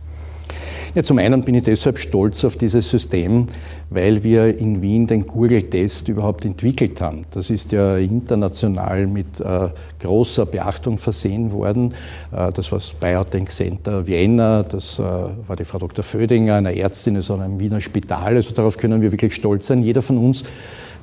Ja, 0.95 1.01
zum 1.01 1.17
einen 1.17 1.43
bin 1.43 1.55
ich 1.55 1.63
deshalb 1.63 1.97
stolz 1.97 2.45
auf 2.45 2.55
dieses 2.55 2.88
System, 2.88 3.47
weil 3.89 4.23
wir 4.23 4.59
in 4.59 4.83
Wien 4.83 5.07
den 5.07 5.25
Google-Test 5.25 6.07
überhaupt 6.07 6.45
entwickelt 6.45 7.01
haben. 7.01 7.25
Das 7.31 7.50
ist 7.50 7.71
ja 7.71 7.97
international 7.97 9.07
mit 9.07 9.39
äh, 9.39 9.69
großer 10.00 10.45
Beachtung 10.45 11.00
versehen 11.00 11.51
worden. 11.51 11.95
Äh, 12.31 12.51
das 12.51 12.71
war 12.71 12.77
das 12.77 12.93
Biotank 12.93 13.50
Center 13.50 14.05
Vienna, 14.05 14.62
das 14.62 15.00
äh, 15.00 15.01
war 15.01 15.55
die 15.57 15.65
Frau 15.65 15.79
Dr. 15.79 16.03
Födinger, 16.03 16.57
eine 16.57 16.77
Ärztin 16.77 17.17
aus 17.17 17.31
einem 17.31 17.59
Wiener 17.59 17.81
Spital. 17.81 18.35
Also 18.35 18.53
darauf 18.53 18.77
können 18.77 19.01
wir 19.01 19.12
wirklich 19.12 19.33
stolz 19.33 19.65
sein. 19.65 19.81
Jeder 19.81 20.03
von 20.03 20.19
uns 20.19 20.43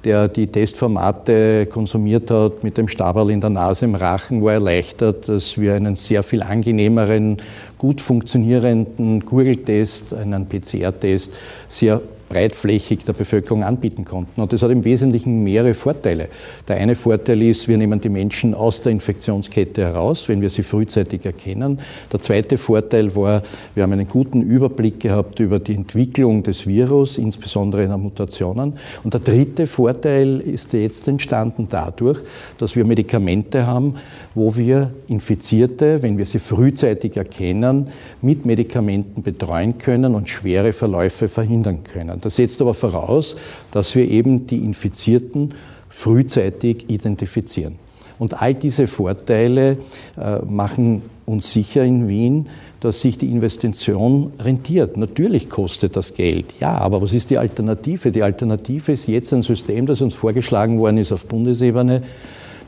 der 0.04 0.28
die 0.28 0.46
Testformate 0.46 1.66
konsumiert 1.66 2.30
hat 2.30 2.64
mit 2.64 2.78
dem 2.78 2.88
Stabal 2.88 3.30
in 3.30 3.40
der 3.40 3.50
Nase 3.50 3.84
im 3.84 3.94
Rachen, 3.94 4.42
war 4.42 4.54
erleichtert, 4.54 5.28
dass 5.28 5.58
wir 5.58 5.74
einen 5.74 5.96
sehr 5.96 6.22
viel 6.22 6.42
angenehmeren, 6.42 7.36
gut 7.78 8.00
funktionierenden 8.00 9.20
Gurgeltest, 9.24 10.14
einen 10.14 10.46
PCR-Test 10.46 11.34
sehr 11.68 12.00
breitflächig 12.30 13.04
der 13.04 13.12
Bevölkerung 13.12 13.64
anbieten 13.64 14.04
konnten. 14.04 14.40
Und 14.40 14.52
das 14.52 14.62
hat 14.62 14.70
im 14.70 14.84
Wesentlichen 14.84 15.42
mehrere 15.42 15.74
Vorteile. 15.74 16.28
Der 16.68 16.76
eine 16.76 16.94
Vorteil 16.94 17.42
ist, 17.42 17.66
wir 17.66 17.76
nehmen 17.76 18.00
die 18.00 18.08
Menschen 18.08 18.54
aus 18.54 18.82
der 18.82 18.92
Infektionskette 18.92 19.82
heraus, 19.82 20.28
wenn 20.28 20.40
wir 20.40 20.48
sie 20.48 20.62
frühzeitig 20.62 21.26
erkennen. 21.26 21.80
Der 22.12 22.20
zweite 22.20 22.56
Vorteil 22.56 23.14
war, 23.16 23.42
wir 23.74 23.82
haben 23.82 23.92
einen 23.92 24.08
guten 24.08 24.42
Überblick 24.42 25.00
gehabt 25.00 25.40
über 25.40 25.58
die 25.58 25.74
Entwicklung 25.74 26.44
des 26.44 26.68
Virus, 26.68 27.18
insbesondere 27.18 27.82
in 27.82 27.88
der 27.88 27.98
Mutationen. 27.98 28.74
Und 29.02 29.12
der 29.12 29.20
dritte 29.20 29.66
Vorteil 29.66 30.40
ist 30.40 30.72
jetzt 30.72 31.08
entstanden 31.08 31.66
dadurch, 31.68 32.20
dass 32.58 32.76
wir 32.76 32.84
Medikamente 32.84 33.66
haben, 33.66 33.96
wo 34.36 34.54
wir 34.54 34.92
Infizierte, 35.08 36.00
wenn 36.04 36.16
wir 36.16 36.26
sie 36.26 36.38
frühzeitig 36.38 37.16
erkennen, 37.16 37.88
mit 38.22 38.46
Medikamenten 38.46 39.22
betreuen 39.22 39.78
können 39.78 40.14
und 40.14 40.28
schwere 40.28 40.72
Verläufe 40.72 41.26
verhindern 41.26 41.82
können. 41.82 42.19
Das 42.20 42.36
setzt 42.36 42.60
aber 42.60 42.74
voraus, 42.74 43.36
dass 43.70 43.94
wir 43.94 44.08
eben 44.08 44.46
die 44.46 44.58
Infizierten 44.64 45.54
frühzeitig 45.88 46.88
identifizieren. 46.88 47.76
Und 48.18 48.42
all 48.42 48.54
diese 48.54 48.86
Vorteile 48.86 49.78
äh, 50.18 50.38
machen 50.44 51.02
uns 51.24 51.52
sicher 51.52 51.84
in 51.84 52.06
Wien, 52.08 52.48
dass 52.80 53.00
sich 53.00 53.16
die 53.16 53.30
Investition 53.30 54.32
rentiert. 54.38 54.96
Natürlich 54.96 55.48
kostet 55.48 55.96
das 55.96 56.14
Geld, 56.14 56.54
ja, 56.60 56.74
aber 56.74 57.00
was 57.00 57.12
ist 57.12 57.30
die 57.30 57.38
Alternative? 57.38 58.12
Die 58.12 58.22
Alternative 58.22 58.92
ist 58.92 59.06
jetzt 59.06 59.32
ein 59.32 59.42
System, 59.42 59.86
das 59.86 60.00
uns 60.00 60.14
vorgeschlagen 60.14 60.78
worden 60.78 60.98
ist 60.98 61.12
auf 61.12 61.26
Bundesebene, 61.26 62.02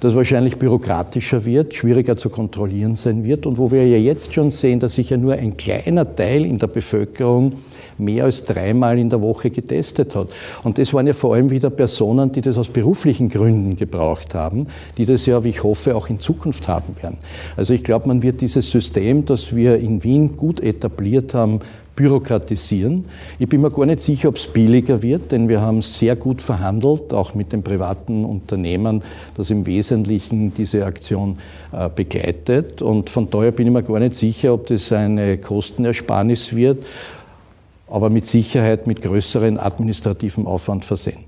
das 0.01 0.15
wahrscheinlich 0.15 0.57
bürokratischer 0.57 1.45
wird, 1.45 1.75
schwieriger 1.75 2.17
zu 2.17 2.31
kontrollieren 2.31 2.97
sein 2.97 3.23
wird 3.25 3.47
und 3.47 3.59
wo 3.59 3.71
wir 3.71 3.87
ja 3.87 3.99
jetzt 3.99 4.33
schon 4.33 4.51
sehen, 4.51 4.81
dass 4.81 4.95
sich 4.95 5.11
ja 5.11 5.17
nur 5.17 5.35
ein 5.35 5.57
kleiner 5.57 6.17
Teil 6.17 6.45
in 6.45 6.59
der 6.59 6.67
Bevölkerung 6.67 7.53
mehr 7.99 8.25
als 8.25 8.45
dreimal 8.45 8.99
in 8.99 9.11
der 9.11 9.23
Woche 9.23 9.51
getestet 9.51 10.15
hat. 10.15 10.29
Und 10.65 10.79
das 10.79 10.93
waren 10.95 11.07
ja 11.07 11.15
vor 11.15 11.35
allem 11.35 11.51
wieder 11.51 11.71
Personen, 11.71 12.33
die 12.33 12.41
das 12.41 12.59
aus 12.59 12.69
beruflichen 12.69 13.29
Gründen 13.29 13.77
gebraucht 13.77 14.35
haben, 14.35 14.67
die 14.97 15.05
das 15.05 15.27
ja, 15.27 15.45
wie 15.45 15.51
ich 15.51 15.63
hoffe, 15.63 15.97
auch 15.97 16.09
in 16.09 16.21
Zukunft 16.21 16.69
haben 16.69 16.95
werden. 17.01 17.19
Also 17.57 17.75
ich 17.75 17.85
glaube, 17.85 18.09
man 18.09 18.23
wird 18.23 18.41
dieses 18.41 18.71
System, 18.71 19.25
das 19.25 19.55
wir 19.55 19.77
in 19.77 20.03
Wien 20.05 20.37
gut 20.37 20.61
etabliert 20.61 21.35
haben, 21.35 21.61
bürokratisieren. 21.95 23.05
Ich 23.39 23.49
bin 23.49 23.61
mir 23.61 23.71
gar 23.71 23.87
nicht 23.87 24.01
sicher, 24.01 24.29
ob 24.29 24.37
es 24.37 24.47
billiger 24.47 25.03
wird, 25.03 25.33
denn 25.33 25.49
wir 25.49 25.61
haben 25.61 25.83
sehr 25.83 26.17
gut 26.17 26.41
verhandelt, 26.41 27.13
auch 27.13 27.35
mit 27.35 27.53
den 27.53 27.63
privaten 27.63 28.25
Unternehmen, 28.25 29.03
das 29.37 29.51
im 29.51 29.67
Wesentlichen 29.67 30.55
diese 30.55 30.87
Aktion 30.87 31.39
äh, 31.73 31.89
begleitet. 31.95 32.83
Und 32.83 33.11
von 33.11 33.29
daher 33.31 33.53
bin 33.53 33.67
ich 33.67 33.73
mir 33.73 33.83
gar 33.83 33.99
nicht 33.99 34.15
sicher, 34.15 34.55
ob 34.55 34.67
das 34.67 34.91
eine 34.93 35.39
Kostenersparnis 35.39 36.57
wird 36.57 36.85
aber 37.93 38.11
mit 38.11 38.27
Sicherheit 38.27 38.87
mit 38.87 39.03
größeren 39.03 39.59
administrativen 39.59 40.47
Aufwand 40.47 40.85
versehen. 40.85 41.25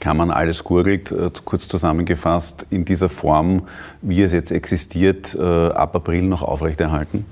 Kann 0.00 0.16
man 0.16 0.30
alles 0.30 0.62
gurgelt, 0.62 1.10
äh, 1.10 1.30
kurz 1.44 1.68
zusammengefasst, 1.68 2.66
in 2.70 2.84
dieser 2.84 3.08
Form, 3.08 3.62
wie 4.00 4.22
es 4.22 4.32
jetzt 4.32 4.52
existiert, 4.52 5.34
äh, 5.34 5.42
ab 5.42 5.94
April 5.96 6.22
noch 6.22 6.42
aufrechterhalten? 6.42 7.26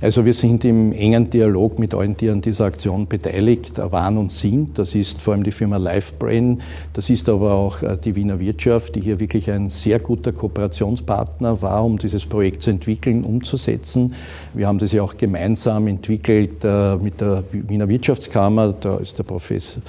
Also 0.00 0.24
wir 0.24 0.34
sind 0.34 0.64
im 0.64 0.92
engen 0.92 1.30
Dialog 1.30 1.78
mit 1.78 1.94
allen, 1.94 2.16
die 2.16 2.28
an 2.28 2.40
dieser 2.40 2.66
Aktion 2.66 3.06
beteiligt 3.06 3.78
waren 3.78 4.18
und 4.18 4.32
sind. 4.32 4.78
Das 4.78 4.94
ist 4.94 5.22
vor 5.22 5.34
allem 5.34 5.44
die 5.44 5.52
Firma 5.52 5.76
LifeBrain, 5.76 6.60
das 6.92 7.10
ist 7.10 7.28
aber 7.28 7.52
auch 7.52 7.82
äh, 7.82 7.96
die 8.02 8.14
Wiener 8.14 8.38
Wirtschaft, 8.40 8.94
die 8.94 9.00
hier 9.00 9.20
wirklich 9.20 9.50
ein 9.50 9.70
sehr 9.70 9.98
guter 9.98 10.32
Kooperationspartner 10.32 11.62
war, 11.62 11.84
um 11.84 11.98
dieses 11.98 12.26
Projekt 12.26 12.62
zu 12.62 12.70
entwickeln, 12.70 13.24
umzusetzen. 13.24 14.14
Wir 14.54 14.66
haben 14.66 14.78
das 14.78 14.92
ja 14.92 15.02
auch 15.02 15.16
gemeinsam 15.16 15.86
entwickelt 15.86 16.64
äh, 16.64 16.96
mit 16.96 17.20
der 17.20 17.44
Wiener 17.52 17.88
Wirtschaftskammer, 17.88 18.72
da 18.72 18.96
ist 18.96 19.18
der 19.18 19.24
Professor 19.24 19.82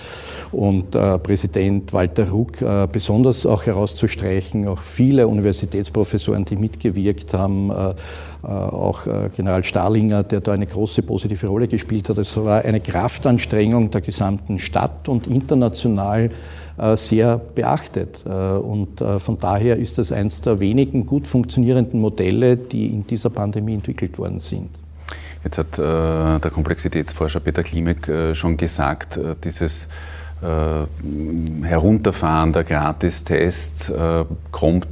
und 0.51 0.95
äh, 0.95 1.17
Präsident 1.19 1.91
Walter 1.93 2.29
Ruck 2.29 2.53
besonders 2.91 3.45
auch 3.45 3.65
herauszustreichen, 3.65 4.67
auch 4.67 4.81
viele 4.81 5.27
Universitätsprofessoren, 5.27 6.45
die 6.45 6.55
mitgewirkt 6.55 7.33
haben, 7.33 7.71
auch 8.41 9.01
General 9.35 9.63
Starling 9.83 10.13
Oettinger, 10.13 10.23
der 10.23 10.41
da 10.41 10.53
eine 10.53 10.65
große 10.65 11.01
positive 11.03 11.47
Rolle 11.47 11.67
gespielt 11.67 12.09
hat. 12.09 12.17
Es 12.17 12.35
war 12.37 12.63
eine 12.63 12.79
Kraftanstrengung 12.79 13.91
der 13.91 14.01
gesamten 14.01 14.59
Stadt 14.59 15.09
und 15.09 15.27
international 15.27 16.29
äh, 16.77 16.97
sehr 16.97 17.37
beachtet. 17.37 18.23
Äh, 18.25 18.29
und 18.29 19.01
äh, 19.01 19.19
von 19.19 19.37
daher 19.37 19.77
ist 19.77 19.97
das 19.97 20.11
eines 20.11 20.41
der 20.41 20.59
wenigen 20.59 21.05
gut 21.05 21.27
funktionierenden 21.27 21.99
Modelle, 21.99 22.57
die 22.57 22.87
in 22.87 23.05
dieser 23.07 23.29
Pandemie 23.29 23.75
entwickelt 23.75 24.17
worden 24.17 24.39
sind. 24.39 24.69
Jetzt 25.43 25.57
hat 25.57 25.77
der 25.77 26.51
Komplexitätsforscher 26.53 27.41
Peter 27.41 27.63
Klimek 27.63 28.09
schon 28.31 28.55
gesagt, 28.55 29.19
dieses 29.43 29.87
Herunterfahren 31.61 32.53
der 32.53 32.63
Gratistests 32.63 33.91
kommt 34.51 34.87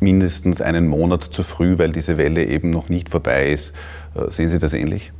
mindestens 0.00 0.60
einen 0.60 0.86
Monat 0.88 1.22
zu 1.22 1.42
früh, 1.42 1.78
weil 1.78 1.92
diese 1.92 2.18
Welle 2.18 2.44
eben 2.44 2.70
noch 2.70 2.88
nicht 2.88 3.08
vorbei 3.10 3.50
ist. 3.50 3.74
Äh, 4.14 4.30
sehen 4.30 4.48
Sie 4.48 4.58
das 4.58 4.72
ähnlich? 4.72 5.12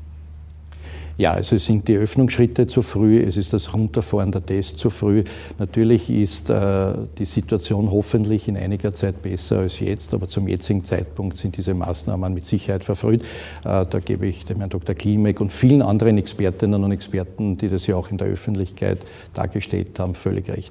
Ja, 1.18 1.32
also 1.32 1.56
es 1.56 1.64
sind 1.64 1.88
die 1.88 1.96
Öffnungsschritte 1.96 2.66
zu 2.66 2.82
früh, 2.82 3.22
es 3.22 3.38
ist 3.38 3.54
das 3.54 3.72
Runterfahren 3.72 4.32
der 4.32 4.44
Tests 4.44 4.78
zu 4.78 4.90
früh. 4.90 5.24
Natürlich 5.58 6.10
ist 6.10 6.50
äh, 6.50 6.92
die 7.16 7.24
Situation 7.24 7.90
hoffentlich 7.90 8.48
in 8.48 8.56
einiger 8.58 8.92
Zeit 8.92 9.22
besser 9.22 9.60
als 9.60 9.80
jetzt, 9.80 10.12
aber 10.12 10.28
zum 10.28 10.46
jetzigen 10.46 10.84
Zeitpunkt 10.84 11.38
sind 11.38 11.56
diese 11.56 11.72
Maßnahmen 11.72 12.34
mit 12.34 12.44
Sicherheit 12.44 12.84
verfrüht. 12.84 13.22
Äh, 13.64 13.86
da 13.86 13.98
gebe 14.04 14.26
ich 14.26 14.44
dem 14.44 14.58
Herrn 14.58 14.68
Dr. 14.68 14.94
Klimek 14.94 15.40
und 15.40 15.50
vielen 15.50 15.80
anderen 15.80 16.18
Expertinnen 16.18 16.84
und 16.84 16.92
Experten, 16.92 17.56
die 17.56 17.70
das 17.70 17.86
ja 17.86 17.96
auch 17.96 18.10
in 18.10 18.18
der 18.18 18.26
Öffentlichkeit 18.26 18.98
dargestellt 19.32 19.98
haben, 19.98 20.14
völlig 20.14 20.50
recht. 20.50 20.70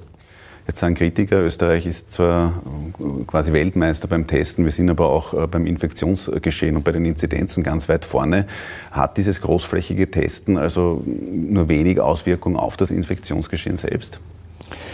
Jetzt 0.68 0.80
sagen 0.80 0.96
Kritiker, 0.96 1.44
Österreich 1.44 1.86
ist 1.86 2.12
zwar 2.12 2.62
äh, 3.00 3.24
quasi 3.26 3.54
Weltmeister 3.54 4.08
beim 4.08 4.26
Testen, 4.26 4.66
wir 4.66 4.72
sind 4.72 4.90
aber 4.90 5.10
auch 5.10 5.34
äh, 5.34 5.46
beim 5.46 5.68
Infektionsgeschehen 5.68 6.76
und 6.76 6.84
bei 6.84 6.92
den 6.92 7.06
Inzidenzen 7.06 7.64
ganz 7.64 7.88
weit 7.88 8.04
vorne. 8.04 8.48
Hat 8.90 9.18
dieses 9.18 9.42
großflächige 9.42 10.10
Testen 10.10 10.58
also 10.58 11.04
nur 11.06 11.70
wenig 11.70 12.00
Auswirkung 12.02 12.58
auf 12.58 12.78
das 12.78 12.90
Infektionsgeschehen 12.90 13.78
selbst? 13.78 14.20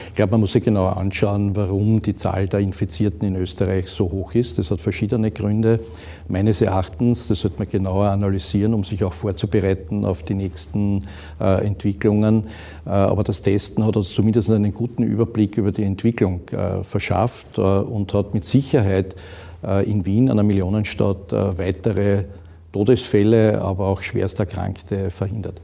Ich 0.07 0.15
glaube, 0.15 0.31
man 0.31 0.41
muss 0.41 0.51
sich 0.51 0.63
genauer 0.63 0.97
anschauen, 0.97 1.55
warum 1.55 2.01
die 2.01 2.13
Zahl 2.13 2.47
der 2.47 2.59
Infizierten 2.59 3.27
in 3.27 3.35
Österreich 3.37 3.87
so 3.87 4.11
hoch 4.11 4.35
ist. 4.35 4.57
Das 4.57 4.69
hat 4.69 4.81
verschiedene 4.81 5.31
Gründe. 5.31 5.79
Meines 6.27 6.61
Erachtens, 6.61 7.29
das 7.29 7.41
sollte 7.41 7.59
man 7.59 7.69
genauer 7.69 8.09
analysieren, 8.09 8.73
um 8.73 8.83
sich 8.83 9.03
auch 9.05 9.13
vorzubereiten 9.13 10.05
auf 10.05 10.23
die 10.23 10.33
nächsten 10.33 11.05
äh, 11.39 11.65
Entwicklungen. 11.65 12.47
Äh, 12.85 12.89
aber 12.89 13.23
das 13.23 13.41
Testen 13.41 13.85
hat 13.85 13.95
uns 13.95 14.13
zumindest 14.13 14.51
einen 14.51 14.73
guten 14.73 15.03
Überblick 15.03 15.57
über 15.57 15.71
die 15.71 15.83
Entwicklung 15.83 16.41
äh, 16.49 16.83
verschafft 16.83 17.57
äh, 17.57 17.61
und 17.61 18.13
hat 18.13 18.33
mit 18.33 18.43
Sicherheit 18.43 19.15
äh, 19.63 19.89
in 19.89 20.05
Wien, 20.05 20.29
einer 20.29 20.43
Millionenstadt, 20.43 21.31
äh, 21.31 21.57
weitere 21.57 22.25
Todesfälle, 22.73 23.61
aber 23.61 23.87
auch 23.87 24.01
schwersterkrankte 24.01 25.09
verhindert. 25.09 25.61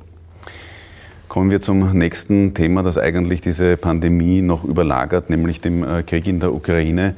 Kommen 1.27 1.51
wir 1.51 1.59
zum 1.59 1.97
nächsten 1.97 2.53
Thema, 2.53 2.83
das 2.83 2.97
eigentlich 2.97 3.41
diese 3.41 3.75
Pandemie 3.75 4.41
noch 4.41 4.63
überlagert, 4.63 5.29
nämlich 5.29 5.59
dem 5.59 5.83
äh, 5.83 6.01
Krieg 6.03 6.25
in 6.25 6.39
der 6.39 6.53
Ukraine. 6.53 7.15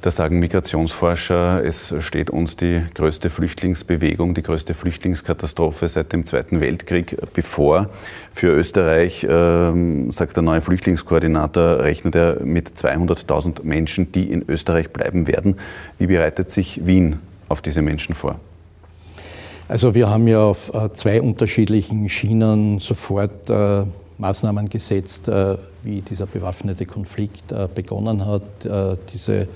Da 0.00 0.10
sagen 0.10 0.40
Migrationsforscher, 0.40 1.64
es 1.64 1.94
steht 2.00 2.28
uns 2.28 2.56
die 2.56 2.82
größte 2.92 3.30
Flüchtlingsbewegung, 3.30 4.34
die 4.34 4.42
größte 4.42 4.74
Flüchtlingskatastrophe 4.74 5.86
seit 5.86 6.12
dem 6.12 6.26
Zweiten 6.26 6.60
Weltkrieg 6.60 7.16
bevor. 7.34 7.88
Für 8.32 8.48
Österreich, 8.48 9.22
äh, 9.22 10.10
sagt 10.10 10.34
der 10.34 10.42
neue 10.42 10.60
Flüchtlingskoordinator, 10.60 11.84
rechnet 11.84 12.16
er 12.16 12.44
mit 12.44 12.70
200.000 12.70 13.62
Menschen, 13.62 14.10
die 14.10 14.32
in 14.32 14.44
Österreich 14.48 14.90
bleiben 14.90 15.28
werden. 15.28 15.56
Wie 16.00 16.08
bereitet 16.08 16.50
sich 16.50 16.84
Wien 16.84 17.20
auf 17.48 17.62
diese 17.62 17.80
Menschen 17.80 18.16
vor? 18.16 18.40
Also 19.72 19.94
wir 19.94 20.10
haben 20.10 20.28
ja 20.28 20.44
auf 20.44 20.70
äh, 20.74 20.92
zwei 20.92 21.22
unterschiedlichen 21.22 22.06
Schienen 22.10 22.78
sofort 22.78 23.48
äh, 23.48 23.84
Maßnahmen 24.18 24.68
gesetzt, 24.68 25.28
äh, 25.28 25.56
wie 25.82 26.02
dieser 26.02 26.26
bewaffnete 26.26 26.84
Konflikt 26.84 27.54
begonnen 27.74 28.26
hat. 28.26 28.42
Diese 29.12 29.48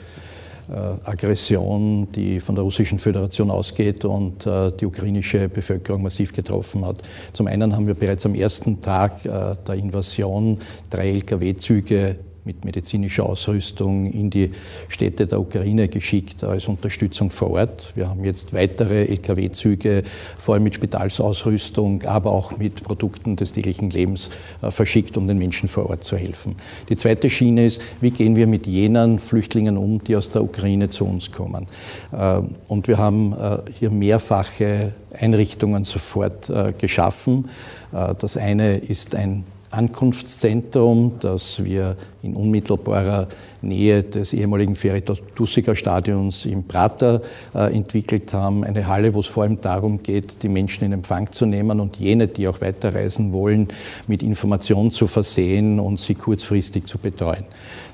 Aggression, 1.04 2.08
die 2.11 2.40
von 2.40 2.56
der 2.56 2.64
Russischen 2.64 2.99
Föderation 2.99 3.52
ausgeht 3.52 4.04
und 4.04 4.44
die 4.44 4.87
ukrainische 4.87 5.49
Bevölkerung 5.49 6.02
massiv 6.02 6.32
getroffen 6.32 6.85
hat. 6.85 6.96
Zum 7.32 7.46
einen 7.46 7.76
haben 7.76 7.87
wir 7.87 7.94
bereits 7.94 8.26
am 8.26 8.35
ersten 8.35 8.82
Tag 8.82 9.23
der 9.23 9.75
Invasion 9.75 10.58
drei 10.90 11.11
Lkw-Züge 11.11 12.16
mit 12.46 12.64
medizinischer 12.64 13.26
Ausrüstung 13.26 14.06
in 14.06 14.30
die 14.30 14.52
Städte 14.88 15.26
der 15.26 15.40
Ukraine 15.40 15.88
geschickt 15.88 16.44
als 16.44 16.68
Unterstützung 16.68 17.30
vor 17.30 17.50
Ort. 17.50 17.92
Wir 17.96 18.08
haben 18.08 18.24
jetzt 18.24 18.54
weitere 18.54 19.02
Lkw-Züge, 19.06 20.04
vor 20.38 20.54
allem 20.54 20.62
mit 20.62 20.76
Spitalsausrüstung, 20.76 22.02
aber 22.04 22.30
auch 22.30 22.56
mit 22.56 22.84
Produkten 22.84 23.34
des 23.34 23.52
täglichen 23.52 23.90
Lebens 23.90 24.30
äh, 24.62 24.70
verschickt, 24.70 25.16
um 25.16 25.26
den 25.26 25.38
Menschen 25.38 25.68
vor 25.68 25.90
Ort 25.90 26.04
zu 26.04 26.16
helfen. 26.16 26.54
Die 26.88 26.96
zweite 26.96 27.28
Schiene 27.28 27.66
ist, 27.66 27.82
wie 28.00 28.12
gehen 28.12 28.36
wir 28.36 28.46
mit 28.46 28.66
jenen 28.66 29.18
Flüchtlingen 29.18 29.76
um, 29.76 30.02
die 30.04 30.14
aus 30.14 30.28
der 30.28 30.44
Ukraine 30.44 30.88
zu 30.88 31.04
uns 31.04 31.32
kommen. 31.32 31.66
Äh, 32.12 32.42
und 32.68 32.86
wir 32.86 32.98
haben 32.98 33.32
äh, 33.32 33.58
hier 33.78 33.90
mehrfache 33.90 34.94
Einrichtungen 35.18 35.84
sofort 35.84 36.52
geschaffen. 36.78 37.48
Das 37.90 38.36
eine 38.36 38.76
ist 38.76 39.14
ein 39.14 39.44
Ankunftszentrum, 39.76 41.18
das 41.21 41.62
wir 41.62 41.97
in 42.23 42.35
unmittelbarer 42.35 43.28
Nähe 43.62 44.02
des 44.02 44.33
ehemaligen 44.33 44.75
Ferry-Tussiger 44.75 45.76
Stadions 45.76 46.47
im 46.47 46.64
Prater 46.64 47.23
äh, 47.54 47.75
entwickelt 47.75 48.33
haben. 48.33 48.64
Eine 48.64 48.87
Halle, 48.87 49.14
wo 49.14 49.21
es 49.21 49.26
vor 49.26 49.42
allem 49.42 49.61
darum 49.61 50.02
geht, 50.02 50.42
die 50.42 50.49
Menschen 50.49 50.85
in 50.85 50.92
Empfang 50.92 51.30
zu 51.30 51.47
nehmen 51.47 51.80
und 51.80 51.97
jene, 51.97 52.28
die 52.28 52.49
auch 52.49 52.61
weiterreisen 52.61 53.33
wollen, 53.33 53.68
mit 54.06 54.23
Informationen 54.23 54.90
zu 54.90 55.06
versehen 55.06 55.78
und 55.78 56.00
sie 56.00 56.14
kurzfristig 56.14 56.87
zu 56.87 56.99
betreuen. 56.99 57.45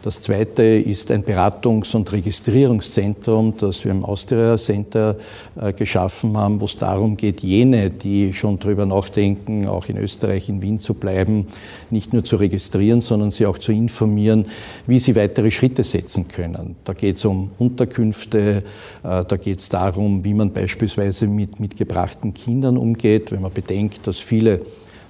Das 0.02 0.20
zweite 0.20 0.64
ist 0.64 1.12
ein 1.12 1.24
Beratungs- 1.24 1.94
und 1.94 2.10
Registrierungszentrum, 2.10 3.54
das 3.56 3.84
wir 3.84 3.92
im 3.92 4.04
Austria 4.04 4.56
Center 4.56 5.16
äh, 5.54 5.72
geschaffen 5.72 6.36
haben, 6.36 6.60
wo 6.60 6.64
es 6.64 6.76
darum 6.76 7.16
geht, 7.16 7.40
jene, 7.40 7.88
die 7.88 8.32
schon 8.32 8.58
darüber 8.58 8.84
nachdenken, 8.84 9.68
auch 9.68 9.88
in 9.88 9.96
Österreich, 9.98 10.48
in 10.48 10.60
Wien 10.60 10.80
zu 10.80 10.94
bleiben, 10.94 11.46
nicht 11.90 12.12
nur 12.12 12.24
zu 12.24 12.34
registrieren, 12.34 13.00
sondern 13.00 13.30
sie 13.30 13.46
auch 13.46 13.58
zu 13.58 13.70
informieren, 13.70 14.46
wie 14.88 14.98
sie 14.98 15.14
weitere 15.14 15.52
Schritte 15.52 15.84
setzen 15.84 16.26
können. 16.26 16.74
Da 16.84 16.94
geht 16.94 17.18
es 17.18 17.24
um 17.24 17.52
Unterkünfte, 17.60 18.64
äh, 19.04 19.24
da 19.24 19.36
geht 19.36 19.60
es 19.60 19.68
darum, 19.68 20.24
wie 20.24 20.34
man 20.34 20.52
beispielsweise 20.52 21.28
mit 21.28 21.60
mitgebrachten 21.60 22.34
Kindern 22.34 22.76
umgeht, 22.76 23.30
wenn 23.30 23.42
man 23.42 23.52
bedenkt, 23.52 24.04
dass 24.08 24.18
viele 24.18 24.62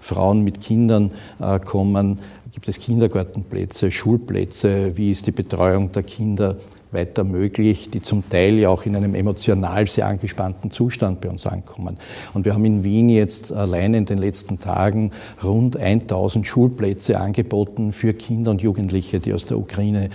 Frauen 0.03 0.43
mit 0.43 0.61
Kindern 0.61 1.13
äh, 1.41 1.59
kommen, 1.61 2.19
gibt 2.53 2.69
es 2.69 2.79
Kindergartenplätze, 2.79 3.91
Schulplätze, 3.91 4.97
wie 4.97 5.11
ist 5.11 5.27
die 5.27 5.33
Betreuung 5.33 5.91
der 5.93 6.03
Kinder 6.03 6.57
weiter 6.91 7.25
möglich, 7.25 7.89
die 7.89 8.03
zum 8.03 8.29
Teil 8.29 8.59
ja 8.59 8.69
auch 8.69 8.85
in 8.85 8.95
einem 8.95 9.15
emotional 9.15 9.87
sehr 9.87 10.07
angespannten 10.07 10.71
Zustand 10.71 11.23
bei 11.23 11.31
uns 11.31 11.47
ankommen. 11.47 11.97
Und 12.35 12.45
wir 12.45 12.53
haben 12.53 12.65
in 12.67 12.85
Wien 12.85 13.09
jetzt 13.09 13.53
allein 13.53 13.95
in 13.95 14.05
den 14.05 14.19
letzten 14.19 14.61
Tagen 14.61 15.13
rund 15.43 15.79
1000 15.79 16.47
Schulplätze 16.47 17.19
angeboten 17.19 17.93
für 17.93 18.13
Kinder 18.13 18.51
und 18.51 18.61
Jugendliche, 18.61 19.21
die 19.21 19.33
aus 19.33 19.47
der 19.47 19.59
Ukraine 19.59 20.11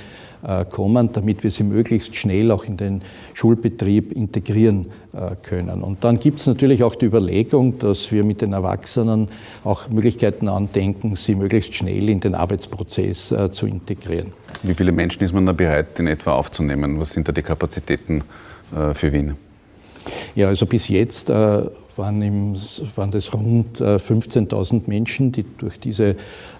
kommen, 0.70 1.10
damit 1.13 1.44
wir 1.44 1.51
sie 1.51 1.63
möglichst 1.63 2.15
schnell 2.15 2.51
auch 2.51 2.65
in 2.65 2.77
den 2.77 3.01
Schulbetrieb 3.34 4.12
integrieren 4.12 4.88
äh, 5.13 5.36
können. 5.41 5.82
Und 5.82 6.03
dann 6.03 6.20
gibt 6.20 6.39
es 6.39 6.48
natürlich 6.48 6.84
auch 6.84 6.96
die 6.96 7.06
Überlegung, 7.06 7.79
dass 7.79 8.12
wir 8.12 8.24
mit 8.24 8.41
den 8.41 8.53
Erwachsenen 8.53 9.29
auch 9.63 9.89
Möglichkeiten 9.89 10.48
andenken, 10.48 11.15
sie 11.15 11.34
möglichst 11.34 11.74
schnell 11.74 12.10
in 12.10 12.20
den 12.20 12.36
Arbeitsprozess 12.36 13.32
äh, 13.32 13.51
zu 13.51 13.65
integrieren. 13.65 14.34
Wie 14.63 14.74
viele 14.74 14.91
Menschen 14.91 15.24
ist 15.24 15.34
man 15.34 15.46
da 15.46 15.53
bereit, 15.53 16.00
in 16.00 16.08
etwa 16.08 16.34
aufzunehmen? 16.34 17.00
Was 17.00 17.12
sind 17.12 17.27
da 17.27 17.32
die 17.32 17.41
Kapazitäten 17.41 18.24
äh, 18.75 18.94
für 18.94 19.12
Wien? 19.12 19.36
Ja, 20.36 20.50
also 20.50 20.65
bis 20.65 20.88
jetzt 20.88 21.29
äh, 21.29 21.63
waren, 21.98 22.22
im, 22.22 22.56
waren, 22.96 23.12
das 23.12 23.34
rund 23.34 23.80
15.000 23.80 24.75
äh, 24.75 24.82
Menschen, 24.88 25.32
die 25.32 25.46
durch 25.58 25.80
diese 25.80 26.16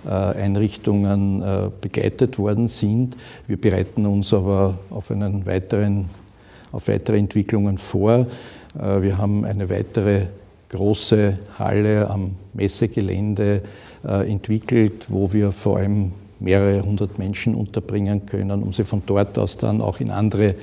äh, 0.06 0.10
Einrichtungen 0.10 1.41
äh, 1.41 1.70
begleitet 1.82 2.38
worden 2.39 2.67
sind. 2.67 3.15
Wir 3.48 3.58
bereiten 3.58 4.06
uns 4.06 4.34
aber 4.34 4.77
auf, 4.89 5.12
einen 5.12 5.46
weiteren, 5.46 6.10
auf 6.72 6.88
weitere 6.88 7.17
Entwicklungen 7.17 7.78
vor. 7.78 8.28
Wir 8.73 9.17
haben 9.17 9.43
eine 9.43 9.71
weitere 9.71 10.28
große 10.69 11.39
Halle 11.58 12.10
am 12.12 12.36
Messegelände 12.54 13.63
entwickelt, 14.04 15.08
wo 15.08 15.34
wir 15.34 15.52
vor 15.52 15.78
allem 15.78 16.12
mehrere 16.39 16.84
hundert 16.84 17.17
Menschen 17.17 17.56
unterbringen 17.56 18.28
können, 18.28 18.62
um 18.62 18.73
sie 18.73 18.84
von 18.84 19.02
dort 19.08 19.39
aus 19.39 19.58
dann 19.58 19.82
auch 19.82 20.00
in 20.00 20.12
andere 20.12 20.54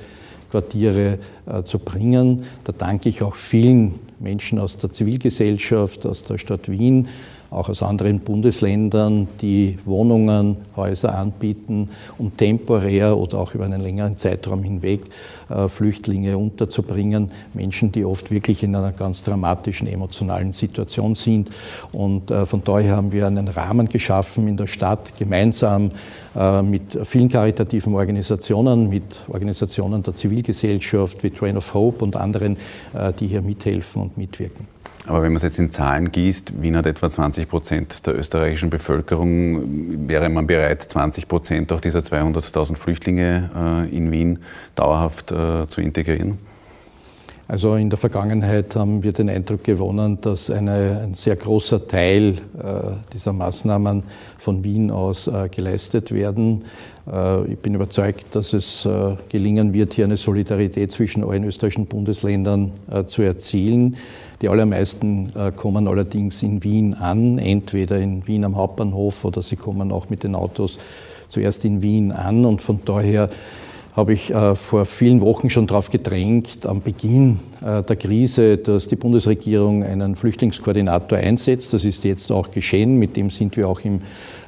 Quartiere 0.49 1.17
zu 1.65 1.79
bringen. 1.79 2.45
Da 2.63 2.71
danke 2.71 3.09
ich 3.09 3.21
auch 3.21 3.35
vielen 3.35 3.95
Menschen 4.19 4.59
aus 4.59 4.77
der 4.77 4.91
Zivilgesellschaft, 4.91 6.05
aus 6.05 6.23
der 6.23 6.37
Stadt 6.37 6.69
Wien, 6.69 7.07
auch 7.51 7.69
aus 7.69 7.83
anderen 7.83 8.19
Bundesländern, 8.19 9.27
die 9.41 9.77
Wohnungen, 9.85 10.57
Häuser 10.75 11.15
anbieten, 11.15 11.89
um 12.17 12.35
temporär 12.35 13.17
oder 13.17 13.39
auch 13.39 13.53
über 13.53 13.65
einen 13.65 13.81
längeren 13.81 14.17
Zeitraum 14.17 14.63
hinweg 14.63 15.01
äh, 15.49 15.67
Flüchtlinge 15.67 16.37
unterzubringen. 16.37 17.31
Menschen, 17.53 17.91
die 17.91 18.03
oft 18.03 18.31
wirklich 18.31 18.63
in 18.63 18.75
einer 18.75 18.91
ganz 18.91 19.23
dramatischen 19.23 19.87
emotionalen 19.87 20.53
Situation 20.53 21.15
sind. 21.15 21.49
Und 21.91 22.31
äh, 22.31 22.45
von 22.45 22.63
daher 22.63 22.95
haben 22.95 23.11
wir 23.11 23.27
einen 23.27 23.47
Rahmen 23.47 23.87
geschaffen 23.87 24.47
in 24.47 24.57
der 24.57 24.67
Stadt, 24.67 25.17
gemeinsam 25.17 25.91
äh, 26.35 26.61
mit 26.61 26.97
vielen 27.03 27.29
karitativen 27.29 27.93
Organisationen, 27.93 28.89
mit 28.89 29.21
Organisationen 29.27 30.01
der 30.01 30.15
Zivilgesellschaft 30.15 31.23
wie 31.23 31.29
Train 31.29 31.57
of 31.57 31.73
Hope 31.73 32.03
und 32.03 32.15
anderen, 32.15 32.57
die 33.19 33.27
hier 33.27 33.41
mithelfen 33.41 34.01
und 34.01 34.17
mitwirken. 34.17 34.74
Aber 35.07 35.21
wenn 35.21 35.31
man 35.31 35.37
es 35.37 35.43
jetzt 35.43 35.59
in 35.59 35.69
Zahlen 35.69 36.11
gießt, 36.11 36.61
Wien 36.61 36.75
hat 36.75 36.85
etwa 36.85 37.09
20 37.09 37.47
Prozent 37.47 38.07
der 38.07 38.17
österreichischen 38.17 38.69
Bevölkerung. 38.69 40.07
Wäre 40.07 40.29
man 40.29 40.47
bereit, 40.47 40.83
20 40.83 41.27
Prozent 41.27 41.71
auch 41.71 41.81
dieser 41.81 41.99
200.000 41.99 42.75
Flüchtlinge 42.75 43.49
äh, 43.55 43.95
in 43.95 44.11
Wien 44.11 44.39
dauerhaft 44.75 45.31
äh, 45.31 45.67
zu 45.67 45.81
integrieren? 45.81 46.39
Also 47.47 47.75
in 47.75 47.91
der 47.91 47.97
Vergangenheit 47.97 48.75
haben 48.75 49.03
wir 49.03 49.13
den 49.13 49.29
Eindruck 49.29 49.63
gewonnen, 49.63 50.17
dass 50.19 50.49
eine, 50.49 51.01
ein 51.03 51.13
sehr 51.13 51.35
großer 51.35 51.87
Teil 51.87 52.37
äh, 52.57 52.93
dieser 53.13 53.33
Maßnahmen 53.33 54.03
von 54.39 54.63
Wien 54.63 54.89
aus 54.89 55.27
äh, 55.27 55.47
geleistet 55.49 56.11
werden. 56.11 56.65
Äh, 57.11 57.51
ich 57.51 57.59
bin 57.59 57.75
überzeugt, 57.75 58.35
dass 58.35 58.53
es 58.53 58.87
äh, 58.87 59.15
gelingen 59.29 59.73
wird, 59.73 59.93
hier 59.93 60.05
eine 60.05 60.17
Solidarität 60.17 60.91
zwischen 60.91 61.23
allen 61.23 61.43
österreichischen 61.43 61.85
Bundesländern 61.85 62.71
äh, 62.89 63.03
zu 63.05 63.21
erzielen. 63.21 63.95
Die 64.41 64.49
allermeisten 64.49 65.31
kommen 65.55 65.87
allerdings 65.87 66.43
in 66.43 66.61
Wien 66.61 66.93
an, 66.93 67.37
entweder 67.37 67.97
in 67.97 68.27
Wien 68.27 68.43
am 68.43 68.57
Hauptbahnhof 68.57 69.23
oder 69.23 69.41
sie 69.41 69.55
kommen 69.55 69.93
auch 69.93 70.09
mit 70.09 70.23
den 70.23 70.35
Autos 70.35 70.77
zuerst 71.29 71.63
in 71.63 71.81
Wien 71.81 72.11
an 72.11 72.43
und 72.43 72.61
von 72.61 72.81
daher 72.83 73.29
habe 73.95 74.11
ich 74.11 74.33
äh, 74.33 74.55
vor 74.55 74.85
vielen 74.85 75.21
Wochen 75.21 75.49
schon 75.49 75.67
darauf 75.67 75.89
gedrängt, 75.89 76.65
am 76.65 76.81
Beginn 76.81 77.39
äh, 77.61 77.81
der 77.81 77.95
Krise, 77.95 78.57
dass 78.57 78.87
die 78.87 78.97
Bundesregierung 78.97 79.83
einen 79.83 80.17
Flüchtlingskoordinator 80.17 81.17
einsetzt. 81.17 81.71
Das 81.73 81.85
ist 81.85 82.03
jetzt 82.03 82.29
auch 82.29 82.51
geschehen. 82.51 82.99
Mit 82.99 83.15
dem 83.15 83.29
sind 83.29 83.55
wir 83.55 83.69
auch 83.69 83.79
im 83.81 84.01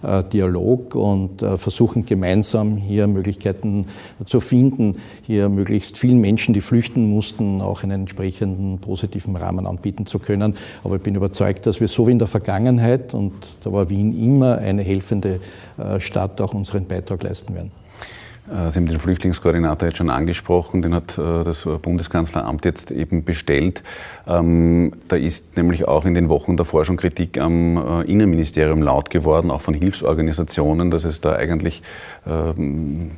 äh, 0.04 0.24
Dialog 0.26 0.96
und 0.96 1.42
versuchen 1.56 2.06
gemeinsam 2.06 2.76
hier 2.76 3.08
Möglichkeiten 3.08 3.86
zu 4.26 4.42
finden, 4.42 4.98
hier 5.26 5.48
möglichst 5.48 5.98
vielen 5.98 6.20
Menschen, 6.20 6.54
die 6.54 6.62
flüchten 6.62 7.10
mussten, 7.10 7.62
auch 7.62 7.84
einen 7.84 8.02
entsprechenden 8.02 8.80
positiven 8.80 9.36
Rahmen 9.36 9.66
anbieten 9.66 10.06
zu 10.06 10.20
können. 10.20 10.56
Aber 10.84 10.98
ich 10.98 11.02
bin 11.02 11.16
überzeugt, 11.16 11.66
dass 11.66 11.80
wir 11.80 11.88
so 11.88 12.08
wie 12.08 12.12
in 12.12 12.20
der 12.20 12.28
Vergangenheit, 12.28 13.14
und 13.14 13.34
da 13.64 13.72
war 13.72 13.90
Wien 13.90 14.18
immer 14.22 14.58
eine 14.58 14.82
helfende 14.82 15.40
Stadt, 16.00 16.42
auch 16.42 16.54
unseren 16.54 16.86
Beitrag 16.86 17.24
leisten 17.24 17.56
werden. 17.56 17.72
Äh, 18.50 18.72
Sie 18.72 18.80
haben 18.80 18.88
den 18.88 19.00
Flüchtlingskoordinator 19.00 19.88
jetzt 19.88 19.98
schon 19.98 20.10
angesprochen, 20.10 20.82
den 20.82 20.94
hat 20.94 21.18
äh, 21.18 21.44
das 21.44 21.68
Bundeskanzleramt 21.82 22.66
jetzt 22.66 22.92
eben 22.92 23.24
bestellt. 23.24 23.84
Ähm, 24.28 24.94
da 25.08 25.16
ist 25.16 25.58
nämlich 25.58 25.88
auch 25.88 26.06
in 26.06 26.14
den 26.14 26.30
Wochen 26.30 26.58
davor 26.58 26.86
schon 26.86 26.98
Kritik 26.98 27.40
am 27.40 27.78
äh, 27.78 28.12
Innenministerium 28.12 28.82
laut 28.82 29.10
geworden, 29.10 29.52
auch 29.52 29.62
von 29.62 29.74
Hilfsorganisationen, 29.74 30.92
dass 30.92 31.04
es 31.04 31.22
da 31.22 31.34
eigentlich, 31.34 31.84
ähm, 32.26 33.12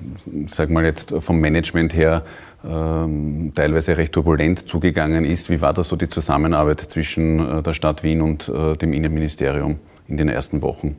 sag 0.48 0.70
mal 0.70 0.86
jetzt 0.86 1.14
vom 1.20 1.40
Management 1.40 1.94
her, 1.94 2.24
ähm, 2.68 3.52
teilweise 3.56 3.98
recht 3.98 4.14
turbulent 4.14 4.68
zugegangen 4.68 5.26
ist. 5.26 5.50
Wie 5.50 5.62
war 5.62 5.74
das 5.74 5.88
so 5.90 5.96
die 5.96 6.10
Zusammenarbeit 6.10 6.82
zwischen 6.82 7.64
der 7.64 7.74
Stadt 7.74 8.04
Wien 8.04 8.22
und 8.22 8.52
dem 8.82 8.92
Innenministerium 8.92 9.80
in 10.08 10.18
den 10.18 10.28
ersten 10.28 10.62
Wochen? 10.62 10.98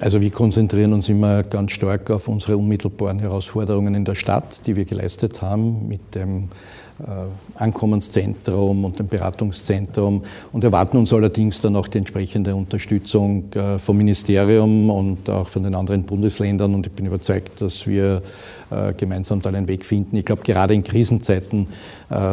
Also 0.00 0.22
wir 0.22 0.30
konzentrieren 0.30 0.94
uns 0.94 1.10
immer 1.10 1.42
ganz 1.42 1.72
stark 1.72 2.10
auf 2.10 2.26
unsere 2.26 2.56
unmittelbaren 2.56 3.18
Herausforderungen 3.18 3.94
in 3.94 4.06
der 4.06 4.14
Stadt, 4.14 4.66
die 4.66 4.74
wir 4.74 4.86
geleistet 4.86 5.42
haben 5.42 5.88
mit 5.88 6.14
dem 6.14 6.48
Ankommenszentrum 7.54 8.84
und 8.84 8.98
dem 8.98 9.08
Beratungszentrum 9.08 10.22
und 10.52 10.64
erwarten 10.64 10.96
uns 10.96 11.12
allerdings 11.12 11.60
dann 11.60 11.76
auch 11.76 11.88
die 11.88 11.98
entsprechende 11.98 12.54
Unterstützung 12.54 13.52
äh, 13.54 13.78
vom 13.78 13.96
Ministerium 13.96 14.90
und 14.90 15.28
auch 15.30 15.48
von 15.48 15.62
den 15.62 15.74
anderen 15.74 16.04
Bundesländern. 16.04 16.74
Und 16.74 16.86
ich 16.86 16.92
bin 16.92 17.06
überzeugt, 17.06 17.60
dass 17.60 17.86
wir 17.86 18.22
äh, 18.70 18.92
gemeinsam 18.94 19.42
da 19.42 19.50
einen 19.50 19.68
Weg 19.68 19.84
finden. 19.86 20.16
Ich 20.16 20.24
glaube, 20.24 20.42
gerade 20.42 20.74
in 20.74 20.82
Krisenzeiten 20.82 21.68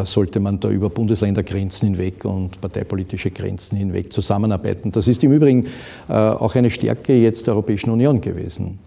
sollte 0.05 0.39
man 0.39 0.59
da 0.59 0.69
über 0.69 0.89
Bundesländergrenzen 0.89 1.89
hinweg 1.89 2.25
und 2.25 2.59
parteipolitische 2.59 3.29
Grenzen 3.29 3.77
hinweg 3.77 4.11
zusammenarbeiten. 4.11 4.91
Das 4.91 5.07
ist 5.07 5.23
im 5.23 5.31
Übrigen 5.31 5.67
auch 6.07 6.55
eine 6.55 6.71
Stärke 6.71 7.13
jetzt 7.13 7.45
der 7.45 7.53
Europäischen 7.53 7.91
Union 7.91 8.19
gewesen. 8.19 8.79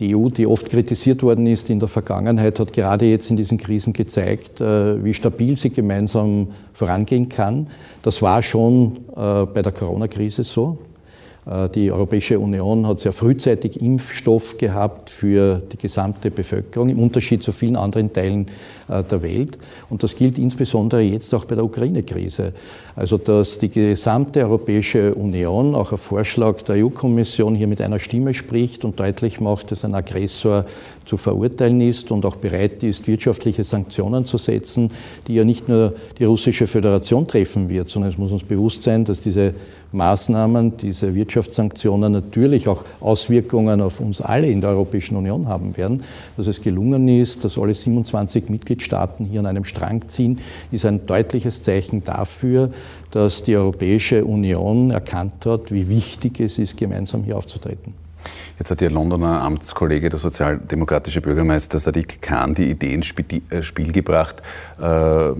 Die 0.00 0.16
EU, 0.16 0.28
die 0.28 0.46
oft 0.46 0.68
kritisiert 0.68 1.22
worden 1.22 1.46
ist 1.46 1.70
in 1.70 1.78
der 1.78 1.88
Vergangenheit, 1.88 2.58
hat 2.58 2.72
gerade 2.72 3.06
jetzt 3.06 3.30
in 3.30 3.36
diesen 3.36 3.58
Krisen 3.58 3.92
gezeigt, 3.92 4.60
äh, 4.60 5.02
wie 5.04 5.14
stabil 5.14 5.56
sie 5.56 5.70
gemeinsam 5.70 6.48
vorangehen 6.72 7.28
kann. 7.28 7.68
Das 8.02 8.20
war 8.20 8.42
schon 8.42 8.96
äh, 9.16 9.46
bei 9.46 9.62
der 9.62 9.72
Corona-Krise 9.72 10.42
so. 10.42 10.78
Äh, 11.46 11.68
die 11.68 11.92
Europäische 11.92 12.38
Union 12.38 12.86
hat 12.86 13.00
sehr 13.00 13.12
frühzeitig 13.12 13.80
Impfstoff 13.80 14.56
gehabt 14.58 15.10
für 15.10 15.62
die 15.72 15.76
gesamte 15.76 16.30
Bevölkerung, 16.30 16.88
im 16.88 16.98
Unterschied 16.98 17.42
zu 17.42 17.52
vielen 17.52 17.76
anderen 17.76 18.12
Teilen 18.12 18.46
äh, 18.88 19.02
der 19.02 19.22
Welt. 19.22 19.58
Und 19.90 20.02
das 20.02 20.16
gilt 20.16 20.38
insbesondere 20.38 21.02
jetzt 21.02 21.34
auch 21.34 21.44
bei 21.44 21.54
der 21.54 21.64
Ukraine-Krise. 21.64 22.52
Also, 22.96 23.18
dass 23.18 23.58
die 23.58 23.68
gesamte 23.68 24.40
Europäische 24.40 25.14
Union, 25.14 25.74
auch 25.74 25.92
auf 25.92 26.00
Vorschlag 26.00 26.62
der 26.62 26.84
EU-Kommission, 26.84 27.54
hier 27.54 27.66
mit 27.66 27.80
einer 27.80 27.98
Stimme 27.98 28.34
spricht 28.34 28.84
und 28.84 28.98
deutlich 28.98 29.40
macht, 29.40 29.70
dass 29.70 29.84
ein 29.84 29.94
Aggressor 29.94 30.64
zu 31.04 31.16
verurteilen 31.16 31.80
ist 31.80 32.10
und 32.10 32.24
auch 32.24 32.36
bereit 32.36 32.82
ist, 32.82 33.06
wirtschaftliche 33.06 33.64
Sanktionen 33.64 34.24
zu 34.24 34.38
setzen, 34.38 34.90
die 35.26 35.34
ja 35.34 35.44
nicht 35.44 35.68
nur 35.68 35.92
die 36.18 36.24
russische 36.24 36.66
Föderation 36.66 37.26
treffen 37.26 37.68
wird, 37.68 37.90
sondern 37.90 38.10
es 38.10 38.18
muss 38.18 38.32
uns 38.32 38.44
bewusst 38.44 38.82
sein, 38.82 39.04
dass 39.04 39.20
diese 39.20 39.54
Maßnahmen, 39.94 40.76
diese 40.76 41.14
Wirtschaftssanktionen 41.14 42.12
natürlich 42.12 42.68
auch 42.68 42.84
Auswirkungen 43.00 43.80
auf 43.80 44.00
uns 44.00 44.20
alle 44.20 44.48
in 44.48 44.60
der 44.60 44.70
Europäischen 44.70 45.16
Union 45.16 45.48
haben 45.48 45.76
werden. 45.76 46.02
Dass 46.36 46.46
es 46.46 46.60
gelungen 46.60 47.08
ist, 47.08 47.44
dass 47.44 47.56
alle 47.56 47.74
27 47.74 48.48
Mitgliedstaaten 48.48 49.24
hier 49.24 49.40
an 49.40 49.46
einem 49.46 49.64
Strang 49.64 50.08
ziehen, 50.08 50.38
ist 50.70 50.84
ein 50.84 51.06
deutliches 51.06 51.62
Zeichen 51.62 52.04
dafür, 52.04 52.70
dass 53.10 53.42
die 53.42 53.56
Europäische 53.56 54.24
Union 54.24 54.90
erkannt 54.90 55.46
hat, 55.46 55.72
wie 55.72 55.88
wichtig 55.88 56.40
es 56.40 56.58
ist, 56.58 56.76
gemeinsam 56.76 57.24
hier 57.24 57.36
aufzutreten. 57.36 58.03
Jetzt 58.58 58.70
hat 58.70 58.82
Ihr 58.82 58.90
Londoner 58.90 59.42
Amtskollege, 59.42 60.08
der 60.08 60.18
sozialdemokratische 60.18 61.20
Bürgermeister 61.20 61.78
Sadiq 61.78 62.20
Khan, 62.22 62.54
die 62.54 62.70
Idee 62.70 62.94
ins 62.94 63.12
äh, 63.50 63.62
Spiel 63.62 63.92
gebracht, 63.92 64.42
äh, 64.80 65.30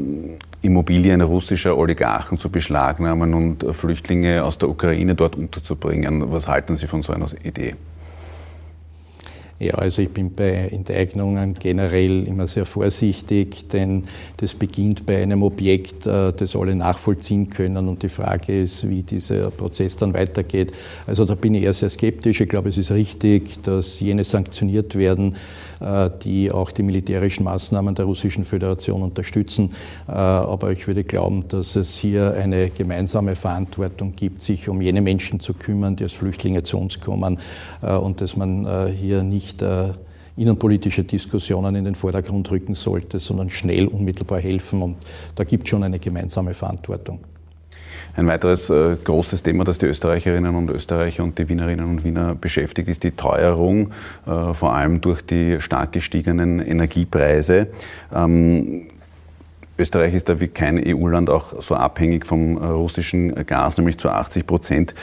Immobilien 0.62 1.20
russischer 1.20 1.77
Oligarchen 1.77 2.38
zu 2.38 2.51
beschlagnahmen 2.51 3.35
und 3.35 3.64
Flüchtlinge 3.75 4.44
aus 4.44 4.59
der 4.59 4.70
Ukraine 4.70 5.14
dort 5.14 5.37
unterzubringen. 5.37 6.33
Was 6.33 6.49
halten 6.49 6.75
Sie 6.75 6.87
von 6.87 7.03
so 7.03 7.12
einer 7.12 7.27
Idee? 7.42 7.75
Ja, 9.61 9.75
also 9.75 10.03
ich 10.03 10.11
bin 10.11 10.35
bei 10.35 10.69
Enteignungen 10.73 11.55
generell 11.55 12.27
immer 12.27 12.49
sehr 12.49 12.67
vorsichtig, 12.67 13.69
denn 13.69 14.03
das 14.38 14.55
beginnt 14.55 15.07
bei 15.07 15.23
einem 15.23 15.45
Objekt, 15.45 16.07
äh, 16.07 16.33
das 16.33 16.57
alle 16.57 16.75
nachvollziehen 16.75 17.51
können 17.51 17.88
und 17.88 18.03
die 18.03 18.09
Frage 18.09 18.62
ist, 18.62 18.88
wie 18.88 19.03
dieser 19.03 19.51
Prozess 19.51 19.97
dann 19.97 20.12
weitergeht. 20.12 20.73
Also 21.07 21.25
da 21.25 21.37
bin 21.37 21.55
ich 21.55 21.62
eher 21.62 21.75
sehr 21.75 21.88
skeptisch. 21.88 22.40
Ich 22.40 22.49
glaube, 22.49 22.69
es 22.71 22.79
ist 22.79 22.90
richtig, 22.90 23.62
dass 23.62 24.01
jene 24.01 24.25
sanktioniert 24.25 24.97
werden, 24.97 25.37
die 26.23 26.51
auch 26.53 26.71
die 26.71 26.83
militärischen 26.83 27.45
Maßnahmen 27.45 27.95
der 27.95 28.05
Russischen 28.05 28.45
Föderation 28.45 29.03
unterstützen. 29.03 29.71
Äh, 30.09 30.13
aber 30.13 30.73
ich 30.73 30.87
würde 30.87 31.05
glauben, 31.05 31.47
dass 31.49 31.77
es 31.77 31.97
hier 31.97 32.35
eine 32.35 32.69
gemeinsame 32.71 33.37
Verantwortung 33.37 34.15
gibt, 34.17 34.41
sich 34.41 34.69
um 34.69 34.81
jene 34.81 35.01
Menschen 35.01 35.41
zu 35.41 35.55
kümmern, 35.55 35.97
die 35.97 36.05
als 36.05 36.13
Flüchtlinge 36.13 36.63
zu 36.63 36.79
uns 36.79 37.01
kommen 37.01 37.39
äh, 37.83 37.95
und 37.95 38.21
dass 38.21 38.37
man 38.37 38.55
hier 38.95 39.23
nicht 39.23 39.63
innenpolitische 40.37 41.05
Diskussionen 41.05 41.77
in 41.77 41.85
den 41.85 41.95
Vordergrund 41.95 42.51
rücken 42.51 42.75
sollte, 42.75 43.19
sondern 43.19 43.51
schnell 43.51 43.87
unmittelbar 43.87 44.41
helfen. 44.41 44.83
Und 44.83 44.97
da 45.35 45.45
gibt 45.45 45.65
es 45.65 45.71
schon 45.71 45.85
eine 45.85 45.99
gemeinsame 45.99 46.55
Verantwortung. 46.55 47.21
Ein 48.17 48.27
weiteres 48.27 48.71
äh, 48.71 48.97
großes 49.03 49.43
Thema, 49.43 49.64
das 49.64 49.79
die 49.79 49.87
Österreicherinnen 49.87 50.55
und 50.55 50.71
Österreicher 50.71 51.25
und 51.25 51.38
die 51.38 51.49
Wienerinnen 51.49 51.85
und 51.85 52.05
Wiener 52.05 52.35
beschäftigt, 52.35 52.88
ist 52.88 53.03
die 53.03 53.12
Teuerung, 53.12 53.93
äh, 54.27 54.55
vor 54.55 54.75
allem 54.75 55.01
durch 55.01 55.23
die 55.23 55.61
stark 55.61 55.93
gestiegenen 55.93 56.61
Energiepreise. 56.61 57.69
Ähm, 58.14 58.88
Österreich 59.77 60.14
ist 60.14 60.29
da 60.29 60.40
wie 60.40 60.49
kein 60.49 60.81
EU-Land 60.85 61.31
auch 61.31 61.61
so 61.61 61.75
abhängig 61.75 62.27
vom 62.27 62.57
äh, 62.57 62.67
russischen 62.67 63.35
Gas, 63.47 63.77
nämlich 63.77 63.99
zu 63.99 64.09
80 64.09 64.47
Prozent. 64.47 64.95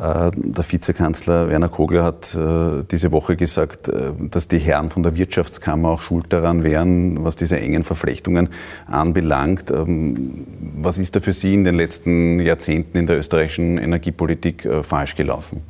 Äh, 0.00 0.30
der 0.34 0.64
Vizekanzler 0.64 1.50
Werner 1.50 1.68
Kogler 1.68 2.04
hat 2.04 2.34
äh, 2.34 2.82
diese 2.90 3.12
Woche 3.12 3.36
gesagt, 3.36 3.88
äh, 3.88 4.12
dass 4.18 4.48
die 4.48 4.58
Herren 4.58 4.88
von 4.88 5.02
der 5.02 5.14
Wirtschaftskammer 5.14 5.90
auch 5.90 6.00
schuld 6.00 6.32
daran 6.32 6.64
wären, 6.64 7.22
was 7.22 7.36
diese 7.36 7.60
engen 7.60 7.84
Verflechtungen 7.84 8.48
anbelangt. 8.86 9.70
Ähm, 9.70 10.46
was 10.76 10.96
ist 10.96 11.16
da 11.16 11.20
für 11.20 11.34
Sie 11.34 11.52
in 11.52 11.64
den 11.64 11.74
letzten 11.74 12.40
Jahrzehnten 12.40 12.96
in 12.96 13.06
der 13.06 13.18
österreichischen 13.18 13.76
Energiepolitik 13.76 14.66
falsch 14.82 15.16
gelaufen? 15.16 15.62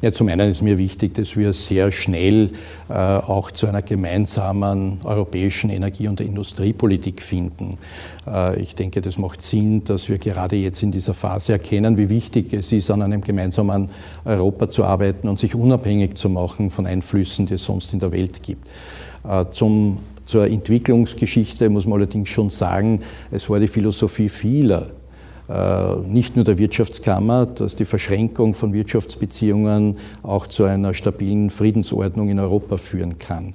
Ja, 0.00 0.12
zum 0.12 0.28
einen 0.28 0.48
ist 0.48 0.62
mir 0.62 0.78
wichtig, 0.78 1.14
dass 1.14 1.36
wir 1.36 1.52
sehr 1.52 1.90
schnell 1.90 2.52
äh, 2.88 2.92
auch 2.92 3.50
zu 3.50 3.66
einer 3.66 3.82
gemeinsamen 3.82 5.00
europäischen 5.02 5.70
Energie- 5.70 6.06
und 6.06 6.20
Industriepolitik 6.20 7.20
finden. 7.20 7.78
Äh, 8.24 8.60
ich 8.60 8.76
denke, 8.76 9.00
das 9.00 9.18
macht 9.18 9.42
Sinn, 9.42 9.82
dass 9.82 10.08
wir 10.08 10.18
gerade 10.18 10.54
jetzt 10.54 10.84
in 10.84 10.92
dieser 10.92 11.14
Phase 11.14 11.52
erkennen, 11.52 11.96
wie 11.96 12.10
wichtig 12.10 12.52
es 12.52 12.70
ist, 12.70 12.92
an 12.92 13.02
einem 13.02 13.22
gemeinsamen 13.22 13.88
Europa 14.24 14.68
zu 14.68 14.84
arbeiten 14.84 15.26
und 15.26 15.40
sich 15.40 15.56
unabhängig 15.56 16.14
zu 16.14 16.28
machen 16.28 16.70
von 16.70 16.86
Einflüssen, 16.86 17.46
die 17.46 17.54
es 17.54 17.64
sonst 17.64 17.92
in 17.92 17.98
der 17.98 18.12
Welt 18.12 18.44
gibt. 18.44 18.68
Äh, 19.28 19.46
zum 19.50 19.98
zur 20.26 20.46
Entwicklungsgeschichte 20.46 21.70
muss 21.70 21.86
man 21.86 22.00
allerdings 22.00 22.28
schon 22.28 22.50
sagen, 22.50 23.00
es 23.30 23.48
war 23.48 23.58
die 23.60 23.66
Philosophie 23.66 24.28
vieler 24.28 24.90
nicht 26.06 26.36
nur 26.36 26.44
der 26.44 26.58
Wirtschaftskammer, 26.58 27.46
dass 27.46 27.74
die 27.74 27.86
Verschränkung 27.86 28.52
von 28.54 28.74
Wirtschaftsbeziehungen 28.74 29.96
auch 30.22 30.46
zu 30.46 30.64
einer 30.64 30.92
stabilen 30.92 31.48
Friedensordnung 31.48 32.28
in 32.28 32.38
Europa 32.38 32.76
führen 32.76 33.16
kann. 33.18 33.54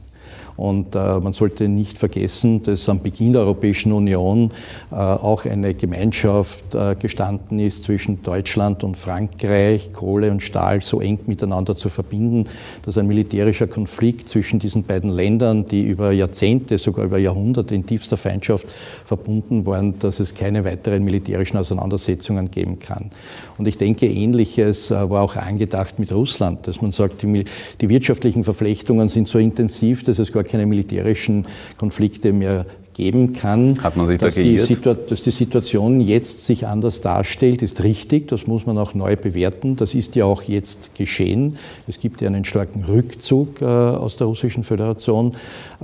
Und 0.56 0.96
äh, 0.96 1.20
man 1.20 1.34
sollte 1.34 1.68
nicht 1.68 1.98
vergessen, 1.98 2.62
dass 2.64 2.88
am 2.90 3.02
Beginn 3.02 3.34
der 3.34 3.42
Europäischen 3.42 3.92
Union 3.92 4.52
äh, 4.92 4.96
auch 4.96 5.46
eine 5.46 5.74
Gemeinschaft 5.74 6.76
äh, 6.76 6.96
gestanden 6.96 7.60
ist 7.60 7.84
zwischen 7.84 8.22
Deutschland 8.22 8.84
und 8.84 8.98
Frankreich, 8.98 9.94
Kohle 9.94 10.32
und 10.32 10.42
Stahl 10.42 10.82
so 10.82 11.02
eng 11.02 11.20
miteinander 11.26 11.76
zu 11.76 11.90
verbinden, 11.90 12.50
dass 12.86 12.98
ein 12.98 13.08
militärischer 13.08 13.68
Konflikt 13.68 14.30
zwischen 14.30 14.60
diesen 14.60 14.84
beiden 14.84 15.10
Ländern, 15.10 15.68
die 15.68 15.82
über 15.84 16.12
Jahrzehnte, 16.12 16.78
sogar 16.78 17.06
über 17.06 17.18
Jahrhunderte 17.18 17.74
in 17.74 17.86
tiefster 17.86 18.18
Feindschaft 18.18 18.68
verbunden 19.06 19.66
waren, 19.66 19.98
dass 20.00 20.20
es 20.20 20.36
keine 20.36 20.66
weiteren 20.66 21.04
militärischen 21.04 21.58
Auseinandersetzungen 21.58 22.52
geben 22.52 22.80
kann. 22.80 23.10
Und 23.58 23.68
ich 23.68 23.78
denke, 23.78 24.08
ähnliches 24.08 24.92
äh, 24.92 25.10
war 25.10 25.24
auch 25.24 25.36
angedacht 25.36 26.00
mit 26.00 26.12
Russland, 26.12 26.68
dass 26.68 26.82
man 26.82 26.92
sagt, 26.92 27.24
die, 27.24 27.46
die 27.82 27.90
wirtschaftlichen 27.90 28.44
Verflechtungen 28.44 29.10
sind 29.10 29.28
so 29.28 29.40
intensiv, 29.40 30.04
dass 30.04 30.20
es 30.20 30.32
gar 30.32 30.43
keine 30.44 30.66
militärischen 30.66 31.46
Konflikte 31.78 32.34
mehr 32.34 32.66
geben 32.94 33.34
kann. 33.34 33.82
Hat 33.84 33.98
man 33.98 34.06
sich 34.06 34.20
dass 34.20 34.36
da 34.36 34.42
die, 34.42 34.58
dass 34.58 35.22
die 35.22 35.32
Situation 35.32 36.00
jetzt 36.00 36.46
sich 36.46 36.68
anders 36.68 37.02
darstellt, 37.02 37.62
ist 37.62 37.84
richtig. 37.84 38.28
Das 38.28 38.48
muss 38.48 38.66
man 38.66 38.78
auch 38.78 38.94
neu 38.94 39.16
bewerten. 39.16 39.76
Das 39.76 39.94
ist 39.94 40.16
ja 40.16 40.26
auch 40.26 40.44
jetzt 40.44 40.96
geschehen. 40.96 41.58
Es 41.88 42.00
gibt 42.00 42.22
ja 42.22 42.28
einen 42.28 42.46
starken 42.46 42.84
Rückzug 42.86 43.62
äh, 43.62 43.66
aus 43.66 44.16
der 44.16 44.28
Russischen 44.28 44.64
Föderation. 44.64 45.36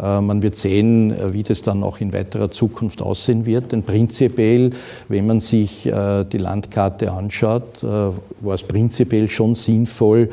Äh, 0.02 0.22
man 0.22 0.42
wird 0.42 0.56
sehen, 0.56 1.12
äh, 1.12 1.34
wie 1.34 1.44
das 1.44 1.62
dann 1.62 1.84
auch 1.84 2.00
in 2.00 2.14
weiterer 2.14 2.52
Zukunft 2.52 3.02
aussehen 3.02 3.46
wird. 3.46 3.72
Denn 3.72 3.84
prinzipiell, 3.84 4.72
wenn 5.08 5.28
man 5.28 5.40
sich 5.40 5.86
äh, 5.86 6.24
die 6.26 6.38
Landkarte 6.38 7.12
anschaut, 7.12 7.84
äh, 7.84 7.88
war 7.88 8.56
es 8.56 8.64
prinzipiell 8.64 9.30
schon 9.30 9.56
sinnvoll, 9.56 10.30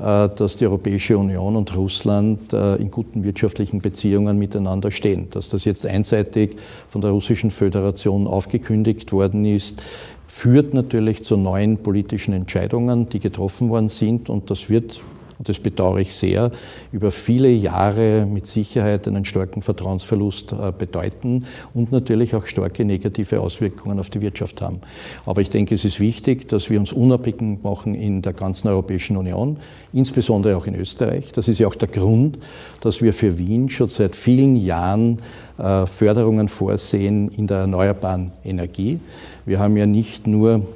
dass 0.00 0.56
die 0.56 0.66
Europäische 0.66 1.18
Union 1.18 1.56
und 1.56 1.76
Russland 1.76 2.52
äh, 2.52 2.76
in 2.76 2.90
guten 2.90 3.24
wirtschaftlichen 3.24 3.80
Beziehungen 3.80 4.38
miteinander 4.38 4.90
stehen. 4.90 5.28
Dass 5.30 5.48
das 5.48 5.64
jetzt 5.64 5.84
einseitig 5.84 6.56
von 6.88 7.00
der 7.00 7.10
Russischen 7.10 7.50
Föderation 7.50 8.26
aufgekündigt 8.26 9.12
worden 9.12 9.44
ist, 9.44 9.82
führt 10.28 10.74
natürlich 10.74 11.24
zu 11.24 11.36
neuen 11.36 11.78
politischen 11.78 12.34
Entscheidungen, 12.34 13.08
die 13.08 13.18
getroffen 13.18 13.70
worden 13.70 13.88
sind. 13.88 14.28
Und 14.28 14.50
das 14.50 14.70
wird 14.70 15.00
und 15.38 15.48
das 15.48 15.60
bedauere 15.60 16.00
ich 16.00 16.14
sehr, 16.14 16.50
über 16.90 17.10
viele 17.12 17.48
Jahre 17.48 18.26
mit 18.26 18.46
Sicherheit 18.46 19.06
einen 19.06 19.24
starken 19.24 19.62
Vertrauensverlust 19.62 20.52
äh, 20.52 20.72
bedeuten 20.76 21.46
und 21.74 21.92
natürlich 21.92 22.34
auch 22.34 22.46
starke 22.46 22.84
negative 22.84 23.40
Auswirkungen 23.40 24.00
auf 24.00 24.10
die 24.10 24.20
Wirtschaft 24.20 24.60
haben. 24.60 24.80
Aber 25.26 25.40
ich 25.40 25.50
denke, 25.50 25.76
es 25.76 25.84
ist 25.84 26.00
wichtig, 26.00 26.48
dass 26.48 26.70
wir 26.70 26.80
uns 26.80 26.92
unabhängig 26.92 27.62
machen 27.62 27.94
in 27.94 28.20
der 28.22 28.32
ganzen 28.32 28.68
Europäischen 28.68 29.16
Union, 29.16 29.58
insbesondere 29.92 30.56
auch 30.56 30.66
in 30.66 30.74
Österreich. 30.74 31.30
Das 31.32 31.46
ist 31.46 31.60
ja 31.60 31.68
auch 31.68 31.76
der 31.76 31.88
Grund, 31.88 32.38
dass 32.80 33.00
wir 33.00 33.12
für 33.12 33.38
Wien 33.38 33.70
schon 33.70 33.88
seit 33.88 34.16
vielen 34.16 34.56
Jahren 34.56 35.18
äh, 35.58 35.86
Förderungen 35.86 36.48
vorsehen 36.48 37.28
in 37.28 37.46
der 37.46 37.58
erneuerbaren 37.58 38.32
Energie. 38.44 38.98
Wir 39.46 39.60
haben 39.60 39.76
ja 39.76 39.86
nicht 39.86 40.26
nur 40.26 40.66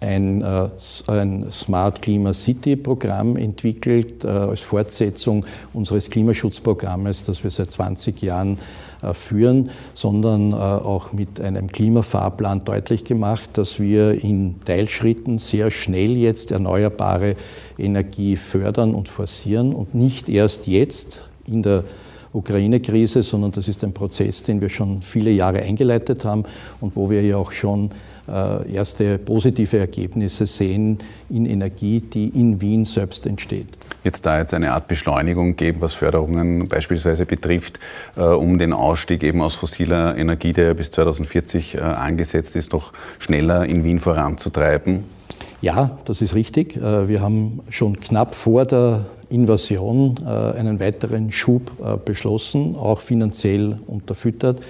ein, 0.00 0.42
äh, 0.42 0.68
ein 1.08 1.50
Smart 1.50 2.02
Klima 2.02 2.32
City 2.32 2.76
Programm 2.76 3.36
entwickelt 3.36 4.24
äh, 4.24 4.28
als 4.28 4.60
Fortsetzung 4.60 5.44
unseres 5.74 6.08
Klimaschutzprogrammes, 6.10 7.24
das 7.24 7.44
wir 7.44 7.50
seit 7.50 7.70
20 7.70 8.22
Jahren 8.22 8.58
äh, 9.02 9.12
führen, 9.12 9.70
sondern 9.94 10.54
auch 10.54 11.12
mit 11.12 11.40
einem 11.40 11.68
Klimafahrplan 11.68 12.64
deutlich 12.64 13.04
gemacht, 13.04 13.50
dass 13.54 13.78
wir 13.78 14.22
in 14.22 14.56
Teilschritten 14.64 15.38
sehr 15.38 15.70
schnell 15.70 16.16
jetzt 16.16 16.50
erneuerbare 16.50 17.36
Energie 17.78 18.36
fördern 18.36 18.94
und 18.94 19.08
forcieren 19.08 19.74
und 19.74 19.94
nicht 19.94 20.28
erst 20.28 20.66
jetzt 20.66 21.22
in 21.46 21.62
der 21.62 21.84
Ukraine-Krise, 22.32 23.22
sondern 23.22 23.52
das 23.52 23.68
ist 23.68 23.82
ein 23.82 23.92
Prozess, 23.92 24.42
den 24.42 24.60
wir 24.60 24.68
schon 24.68 25.02
viele 25.02 25.30
Jahre 25.30 25.62
eingeleitet 25.62 26.24
haben 26.24 26.44
und 26.80 26.96
wo 26.96 27.10
wir 27.10 27.22
ja 27.22 27.36
auch 27.36 27.52
schon 27.52 27.90
erste 28.26 29.18
positive 29.18 29.78
Ergebnisse 29.78 30.46
sehen 30.46 30.98
in 31.28 31.46
Energie, 31.46 32.00
die 32.00 32.28
in 32.28 32.60
Wien 32.60 32.84
selbst 32.84 33.26
entsteht. 33.26 33.66
Es 34.02 34.22
da 34.22 34.38
jetzt 34.38 34.54
eine 34.54 34.72
Art 34.72 34.88
Beschleunigung 34.88 35.56
geben, 35.56 35.80
was 35.80 35.92
Förderungen 35.94 36.68
beispielsweise 36.68 37.26
betrifft, 37.26 37.78
äh, 38.16 38.22
um 38.22 38.58
den 38.58 38.72
Ausstieg 38.72 39.22
eben 39.22 39.42
aus 39.42 39.54
fossiler 39.54 40.16
Energie, 40.16 40.52
der 40.52 40.66
ja 40.66 40.74
bis 40.74 40.90
2040 40.90 41.74
äh, 41.74 41.80
angesetzt 41.80 42.56
ist, 42.56 42.72
noch 42.72 42.92
schneller 43.18 43.66
in 43.66 43.84
Wien 43.84 43.98
voranzutreiben? 43.98 45.04
Ja, 45.62 45.98
das 46.06 46.22
ist 46.22 46.34
richtig. 46.34 46.76
Wir 46.76 47.20
haben 47.20 47.60
schon 47.68 48.00
knapp 48.00 48.34
vor 48.34 48.64
der 48.64 49.04
Invasion 49.30 50.16
äh, 50.24 50.58
einen 50.58 50.80
weiteren 50.80 51.30
Schub 51.30 51.72
äh, 51.82 51.96
beschlossen, 51.96 52.76
auch 52.76 53.00
finanziell 53.00 53.78
unterfüttert. 53.86 54.60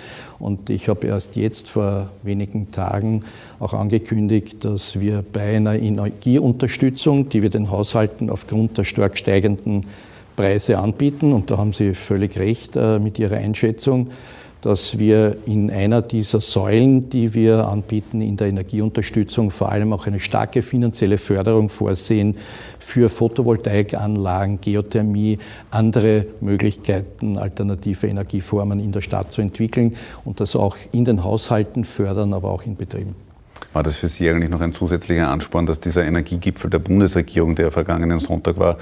Und 0.40 0.70
ich 0.70 0.88
habe 0.88 1.06
erst 1.06 1.36
jetzt 1.36 1.68
vor 1.68 2.08
wenigen 2.22 2.70
Tagen 2.70 3.24
auch 3.58 3.74
angekündigt, 3.74 4.64
dass 4.64 4.98
wir 4.98 5.22
bei 5.32 5.56
einer 5.56 5.78
Energieunterstützung, 5.78 7.28
die 7.28 7.42
wir 7.42 7.50
den 7.50 7.70
Haushalten 7.70 8.30
aufgrund 8.30 8.78
der 8.78 8.84
stark 8.84 9.18
steigenden 9.18 9.86
Preise 10.36 10.78
anbieten, 10.78 11.34
und 11.34 11.50
da 11.50 11.58
haben 11.58 11.74
Sie 11.74 11.92
völlig 11.92 12.38
recht 12.38 12.74
äh, 12.74 12.98
mit 12.98 13.18
Ihrer 13.18 13.36
Einschätzung, 13.36 14.10
dass 14.62 14.98
wir 14.98 15.36
in 15.46 15.70
einer 15.70 16.02
dieser 16.02 16.40
Säulen, 16.40 17.08
die 17.08 17.34
wir 17.34 17.68
anbieten 17.68 18.20
in 18.20 18.36
der 18.36 18.48
Energieunterstützung, 18.48 19.50
vor 19.50 19.72
allem 19.72 19.92
auch 19.92 20.06
eine 20.06 20.20
starke 20.20 20.62
finanzielle 20.62 21.18
Förderung 21.18 21.68
vorsehen 21.68 22.36
für 22.78 23.08
Photovoltaikanlagen, 23.08 24.60
Geothermie, 24.60 25.38
andere 25.70 26.26
Möglichkeiten, 26.40 27.38
alternative 27.38 28.06
Energieformen 28.06 28.80
in 28.80 28.92
der 28.92 29.00
Stadt 29.00 29.32
zu 29.32 29.40
entwickeln 29.40 29.96
und 30.24 30.40
das 30.40 30.56
auch 30.56 30.76
in 30.92 31.04
den 31.04 31.24
Haushalten 31.24 31.84
fördern, 31.84 32.34
aber 32.34 32.50
auch 32.50 32.64
in 32.64 32.76
Betrieben. 32.76 33.29
War 33.72 33.84
das 33.84 33.98
für 33.98 34.08
Sie 34.08 34.28
eigentlich 34.28 34.50
noch 34.50 34.60
ein 34.60 34.72
zusätzlicher 34.72 35.28
Ansporn, 35.28 35.66
dass 35.66 35.78
dieser 35.78 36.04
Energiegipfel 36.04 36.68
der 36.70 36.80
Bundesregierung, 36.80 37.54
der 37.54 37.70
vergangenen 37.70 38.18
Sonntag 38.18 38.58
war, 38.58 38.78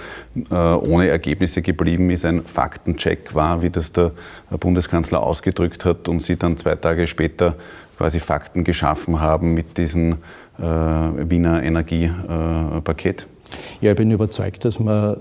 äh, 0.51 0.55
ohne 0.55 1.09
Ergebnisse 1.09 1.61
geblieben 1.61 2.09
ist, 2.11 2.25
ein 2.25 2.43
Faktencheck 2.45 3.35
war, 3.35 3.61
wie 3.61 3.69
das 3.69 3.93
der 3.93 4.13
Bundeskanzler 4.51 5.23
ausgedrückt 5.23 5.85
hat 5.85 6.09
und 6.09 6.23
Sie 6.23 6.37
dann 6.37 6.57
zwei 6.57 6.75
Tage 6.75 7.07
später 7.07 7.55
quasi 7.99 8.19
Fakten 8.19 8.65
geschaffen 8.65 9.21
haben 9.21 9.53
mit 9.53 9.77
diesem 9.77 10.13
äh, 10.59 10.63
Wiener 10.63 11.63
Energiepaket? 11.63 13.27
Ja, 13.81 13.91
ich 13.91 13.97
bin 13.97 14.11
überzeugt, 14.11 14.65
dass 14.65 14.79
man 14.79 15.19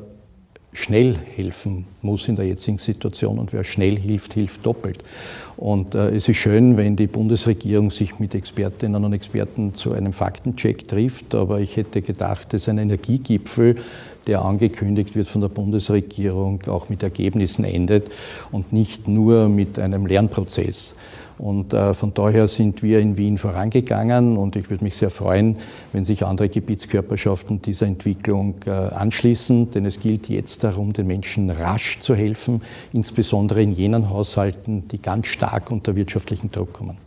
schnell 0.77 1.15
helfen 1.35 1.85
muss 2.03 2.27
in 2.27 2.35
der 2.35 2.45
jetzigen 2.45 2.77
Situation 2.77 3.39
und 3.39 3.51
wer 3.51 3.63
schnell 3.63 3.97
hilft, 3.97 4.35
hilft 4.35 4.63
doppelt. 4.63 5.03
Und 5.57 5.95
äh, 5.95 6.09
es 6.09 6.29
ist 6.29 6.37
schön, 6.37 6.77
wenn 6.77 6.95
die 6.95 7.07
Bundesregierung 7.07 7.89
sich 7.89 8.19
mit 8.19 8.35
Expertinnen 8.35 9.03
und 9.03 9.11
Experten 9.11 9.73
zu 9.73 9.91
einem 9.93 10.13
Faktencheck 10.13 10.87
trifft, 10.87 11.33
aber 11.33 11.61
ich 11.61 11.77
hätte 11.77 12.03
gedacht, 12.03 12.53
dass 12.53 12.69
ein 12.69 12.77
Energiegipfel, 12.77 13.77
der 14.27 14.43
angekündigt 14.43 15.15
wird 15.15 15.27
von 15.27 15.41
der 15.41 15.49
Bundesregierung, 15.49 16.61
auch 16.67 16.89
mit 16.89 17.01
Ergebnissen 17.01 17.65
endet 17.65 18.11
und 18.51 18.71
nicht 18.71 19.07
nur 19.07 19.49
mit 19.49 19.79
einem 19.79 20.05
Lernprozess. 20.05 20.93
Und 21.37 21.73
äh, 21.73 21.93
von 21.93 22.13
daher 22.13 22.47
sind 22.47 22.81
wir 22.81 22.99
in 22.99 23.17
Wien 23.17 23.37
vorangegangen 23.37 24.37
und 24.37 24.55
ich 24.55 24.69
würde 24.69 24.83
mich 24.83 24.97
sehr 24.97 25.11
freuen, 25.11 25.57
wenn 25.93 26.03
sich 26.03 26.25
andere 26.25 26.49
Gebietskörperschaften 26.49 27.61
dieser 27.61 27.85
Entwicklung 27.85 28.55
äh, 28.65 28.71
anschließen, 28.71 29.71
denn 29.71 29.85
es 29.85 29.99
gilt 29.99 30.29
jetzt 30.29 30.63
darum, 30.63 30.93
den 30.93 31.05
Menschen 31.05 31.49
rasch 31.51 31.99
zu 31.99 32.15
helfen, 32.15 32.61
insbesondere 32.91 33.61
in 33.61 33.71
jenen 33.71 34.09
Haushalten, 34.09 34.87
die 34.87 35.01
ganz 35.01 35.27
stark 35.27 35.69
unter 35.69 35.95
wirtschaftlichen 35.95 36.51
Druck 36.51 36.73
kommen. 36.73 36.97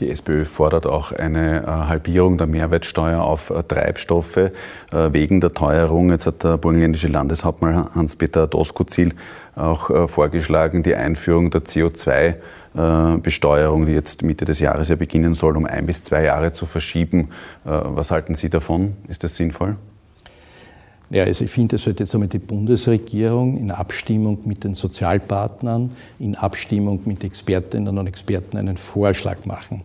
Die 0.00 0.10
SPÖ 0.10 0.44
fordert 0.44 0.86
auch 0.86 1.12
eine 1.12 1.62
äh, 1.62 1.66
Halbierung 1.66 2.36
der 2.36 2.46
Mehrwertsteuer 2.46 3.22
auf 3.22 3.52
Treibstoffe 3.68 4.50
wegen 4.90 5.40
der 5.40 5.54
Teuerung. 5.54 6.10
Jetzt 6.10 6.26
hat 6.26 6.44
der 6.44 6.58
burgenländische 6.58 7.08
Landeshauptmann 7.08 7.94
Hans-Peter 7.94 8.46
Doskozil 8.46 9.14
auch 9.56 10.08
vorgeschlagen, 10.08 10.82
die 10.82 10.94
Einführung 10.94 11.50
der 11.50 11.64
CO2-Besteuerung, 12.74 13.86
die 13.86 13.92
jetzt 13.92 14.22
Mitte 14.22 14.44
des 14.44 14.60
Jahres 14.60 14.88
ja 14.88 14.96
beginnen 14.96 15.34
soll, 15.34 15.56
um 15.56 15.66
ein 15.66 15.86
bis 15.86 16.02
zwei 16.02 16.22
Jahre 16.22 16.52
zu 16.52 16.66
verschieben. 16.66 17.30
Was 17.64 18.10
halten 18.10 18.34
Sie 18.34 18.50
davon? 18.50 18.96
Ist 19.08 19.24
das 19.24 19.36
sinnvoll? 19.36 19.76
Ja, 21.10 21.24
also 21.24 21.44
ich 21.44 21.50
finde, 21.50 21.76
es 21.76 21.84
sollte 21.84 22.02
jetzt 22.02 22.14
einmal 22.14 22.28
die 22.28 22.38
Bundesregierung 22.38 23.56
in 23.56 23.70
Abstimmung 23.70 24.40
mit 24.44 24.62
den 24.64 24.74
Sozialpartnern, 24.74 25.90
in 26.18 26.34
Abstimmung 26.34 27.00
mit 27.06 27.24
Expertinnen 27.24 27.96
und 27.96 28.06
Experten 28.06 28.58
einen 28.58 28.76
Vorschlag 28.76 29.46
machen. 29.46 29.84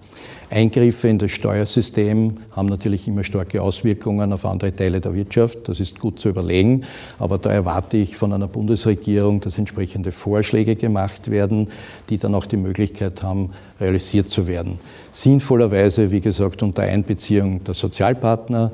Eingriffe 0.50 1.08
in 1.08 1.20
das 1.20 1.32
Steuersystem 1.32 2.36
haben 2.52 2.68
natürlich 2.68 3.08
immer 3.08 3.24
starke 3.24 3.62
Auswirkungen 3.62 4.34
auf 4.34 4.46
andere 4.46 4.76
Teile 4.76 5.00
der 5.00 5.14
Wirtschaft. 5.16 5.70
Das 5.70 5.80
ist 5.80 5.98
gut 5.98 6.20
zu 6.20 6.28
überlegen. 6.28 6.84
Aber 7.20 7.38
da 7.38 7.52
erwarte 7.52 7.96
ich 7.96 8.18
von 8.18 8.34
einer 8.34 8.50
Bundesregierung, 8.50 9.40
dass 9.40 9.58
entsprechende 9.58 10.12
Vorschläge 10.12 10.76
gemacht 10.76 11.32
werden, 11.32 11.70
die 12.10 12.18
dann 12.18 12.36
auch 12.36 12.46
die 12.46 12.58
Möglichkeit 12.58 13.24
haben, 13.24 13.52
realisiert 13.80 14.30
zu 14.30 14.46
werden. 14.48 14.78
Sinnvollerweise, 15.14 16.12
wie 16.12 16.22
gesagt, 16.22 16.62
unter 16.62 16.84
Einbeziehung 16.84 17.64
der 17.64 17.74
Sozialpartner, 17.74 18.74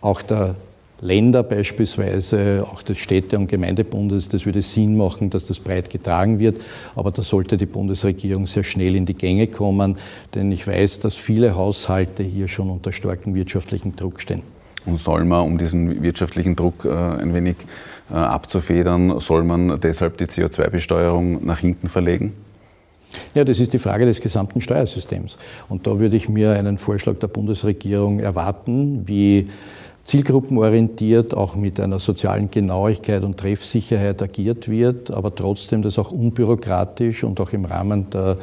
auch 0.00 0.22
der 0.22 0.54
Länder 1.00 1.44
beispielsweise, 1.44 2.66
auch 2.70 2.82
des 2.82 2.98
Städte- 2.98 3.38
und 3.38 3.48
Gemeindebundes, 3.48 4.28
das 4.28 4.46
würde 4.46 4.62
Sinn 4.62 4.96
machen, 4.96 5.30
dass 5.30 5.46
das 5.46 5.60
breit 5.60 5.90
getragen 5.90 6.38
wird. 6.38 6.60
Aber 6.96 7.10
da 7.12 7.22
sollte 7.22 7.56
die 7.56 7.66
Bundesregierung 7.66 8.46
sehr 8.46 8.64
schnell 8.64 8.96
in 8.96 9.06
die 9.06 9.14
Gänge 9.14 9.46
kommen, 9.46 9.96
denn 10.34 10.50
ich 10.50 10.66
weiß, 10.66 11.00
dass 11.00 11.14
viele 11.14 11.54
Haushalte 11.54 12.22
hier 12.22 12.48
schon 12.48 12.68
unter 12.70 12.92
starkem 12.92 13.34
wirtschaftlichen 13.34 13.94
Druck 13.94 14.20
stehen. 14.20 14.42
Und 14.86 14.98
soll 14.98 15.24
man, 15.24 15.44
um 15.44 15.58
diesen 15.58 16.02
wirtschaftlichen 16.02 16.56
Druck 16.56 16.84
äh, 16.84 16.88
ein 16.88 17.34
wenig 17.34 17.56
äh, 18.10 18.14
abzufedern, 18.14 19.20
soll 19.20 19.44
man 19.44 19.80
deshalb 19.80 20.16
die 20.18 20.24
CO2-Besteuerung 20.24 21.44
nach 21.44 21.58
hinten 21.58 21.88
verlegen? 21.88 22.32
Ja, 23.34 23.44
das 23.44 23.60
ist 23.60 23.72
die 23.72 23.78
Frage 23.78 24.06
des 24.06 24.20
gesamten 24.20 24.60
Steuersystems. 24.60 25.38
Und 25.68 25.86
da 25.86 25.98
würde 25.98 26.16
ich 26.16 26.28
mir 26.28 26.52
einen 26.52 26.78
Vorschlag 26.78 27.18
der 27.18 27.28
Bundesregierung 27.28 28.20
erwarten, 28.20 29.06
wie 29.06 29.48
zielgruppenorientiert, 30.08 31.36
auch 31.36 31.54
mit 31.54 31.78
einer 31.78 31.98
sozialen 31.98 32.50
Genauigkeit 32.50 33.24
und 33.24 33.36
Treffsicherheit 33.36 34.22
agiert 34.22 34.70
wird, 34.70 35.10
aber 35.10 35.34
trotzdem 35.34 35.82
das 35.82 35.98
auch 35.98 36.10
unbürokratisch 36.10 37.24
und 37.24 37.38
auch 37.40 37.52
im 37.52 37.66
Rahmen 37.66 38.08
der 38.08 38.38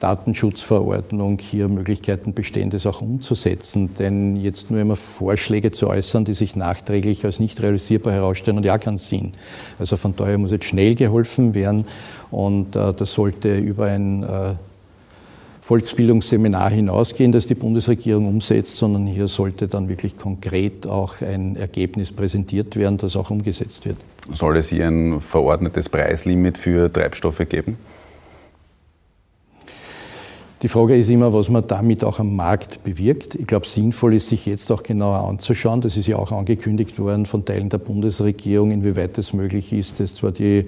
Datenschutzverordnung 0.00 1.38
hier 1.38 1.68
Möglichkeiten 1.68 2.34
bestehen, 2.34 2.70
das 2.70 2.86
auch 2.86 3.02
umzusetzen. 3.02 3.94
Denn 3.94 4.34
jetzt 4.34 4.68
nur 4.70 4.80
immer 4.80 4.96
Vorschläge 4.96 5.70
zu 5.70 5.88
äußern, 5.88 6.24
die 6.24 6.34
sich 6.34 6.56
nachträglich 6.56 7.24
als 7.24 7.38
nicht 7.38 7.62
realisierbar 7.62 8.12
herausstellen 8.12 8.56
und 8.56 8.64
ja 8.64 8.76
keinen 8.76 8.98
Sinn. 8.98 9.32
Also 9.78 9.96
von 9.96 10.14
daher 10.16 10.38
muss 10.38 10.50
jetzt 10.50 10.66
schnell 10.66 10.96
geholfen 10.96 11.54
werden 11.54 11.86
und 12.32 12.74
äh, 12.74 12.92
das 12.92 13.14
sollte 13.14 13.56
über 13.56 13.86
ein 13.86 14.24
äh, 14.24 14.54
Volksbildungsseminar 15.66 16.70
hinausgehen, 16.70 17.32
das 17.32 17.48
die 17.48 17.56
Bundesregierung 17.56 18.28
umsetzt, 18.28 18.76
sondern 18.76 19.04
hier 19.04 19.26
sollte 19.26 19.66
dann 19.66 19.88
wirklich 19.88 20.16
konkret 20.16 20.86
auch 20.86 21.20
ein 21.22 21.56
Ergebnis 21.56 22.12
präsentiert 22.12 22.76
werden, 22.76 22.98
das 22.98 23.16
auch 23.16 23.30
umgesetzt 23.30 23.84
wird. 23.84 23.96
Soll 24.32 24.58
es 24.58 24.68
hier 24.68 24.86
ein 24.86 25.20
verordnetes 25.20 25.88
Preislimit 25.88 26.56
für 26.56 26.92
Treibstoffe 26.92 27.42
geben? 27.48 27.78
Die 30.62 30.68
Frage 30.68 30.96
ist 30.96 31.10
immer, 31.10 31.34
was 31.34 31.50
man 31.50 31.66
damit 31.66 32.02
auch 32.02 32.18
am 32.18 32.34
Markt 32.34 32.82
bewirkt. 32.82 33.34
Ich 33.34 33.46
glaube, 33.46 33.66
sinnvoll 33.66 34.14
ist, 34.14 34.28
sich 34.28 34.46
jetzt 34.46 34.70
auch 34.72 34.82
genauer 34.82 35.28
anzuschauen. 35.28 35.80
Das 35.80 35.96
ist 35.96 36.06
ja 36.06 36.16
auch 36.16 36.32
angekündigt 36.32 36.98
worden 36.98 37.26
von 37.26 37.44
Teilen 37.44 37.68
der 37.68 37.78
Bundesregierung, 37.78 38.70
inwieweit 38.70 39.18
es 39.18 39.34
möglich 39.34 39.72
ist, 39.72 40.00
dass 40.00 40.14
zwar 40.14 40.32
die, 40.32 40.64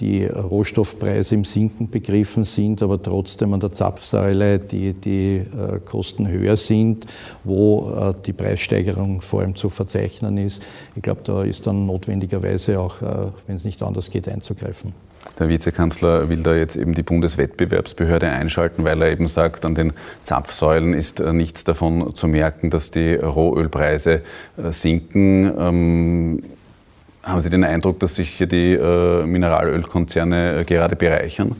die 0.00 0.24
Rohstoffpreise 0.24 1.34
im 1.34 1.44
Sinken 1.44 1.90
begriffen 1.90 2.44
sind, 2.44 2.82
aber 2.82 3.02
trotzdem 3.02 3.54
an 3.54 3.60
der 3.60 3.72
Zapfsäule 3.72 4.58
die, 4.58 4.92
die 4.92 5.36
äh, 5.36 5.78
Kosten 5.84 6.28
höher 6.28 6.56
sind, 6.56 7.06
wo 7.44 7.90
äh, 7.90 8.14
die 8.24 8.32
Preissteigerung 8.32 9.20
vor 9.20 9.40
allem 9.40 9.54
zu 9.54 9.70
verzeichnen 9.70 10.38
ist. 10.38 10.62
Ich 10.94 11.02
glaube, 11.02 11.20
da 11.24 11.42
ist 11.42 11.66
dann 11.66 11.86
notwendigerweise 11.86 12.80
auch, 12.80 13.02
äh, 13.02 13.06
wenn 13.46 13.56
es 13.56 13.64
nicht 13.64 13.82
anders 13.82 14.10
geht, 14.10 14.28
einzugreifen. 14.28 14.92
Der 15.38 15.48
Vizekanzler 15.48 16.28
will 16.28 16.42
da 16.42 16.54
jetzt 16.56 16.74
eben 16.74 16.94
die 16.94 17.04
Bundeswettbewerbsbehörde 17.04 18.28
einschalten, 18.28 18.82
weil 18.84 19.00
er 19.02 19.12
eben 19.12 19.28
sagt, 19.28 19.64
an 19.64 19.76
den 19.76 19.92
Zapfsäulen 20.24 20.94
ist 20.94 21.20
nichts 21.20 21.62
davon 21.62 22.16
zu 22.16 22.26
merken, 22.26 22.70
dass 22.70 22.90
die 22.90 23.14
Rohölpreise 23.14 24.22
sinken. 24.70 26.42
Haben 27.22 27.40
Sie 27.40 27.50
den 27.50 27.62
Eindruck, 27.62 28.00
dass 28.00 28.16
sich 28.16 28.30
hier 28.30 28.48
die 28.48 28.72
äh, 28.72 29.24
Mineralölkonzerne 29.24 30.64
gerade 30.66 30.96
bereichern? 30.96 31.54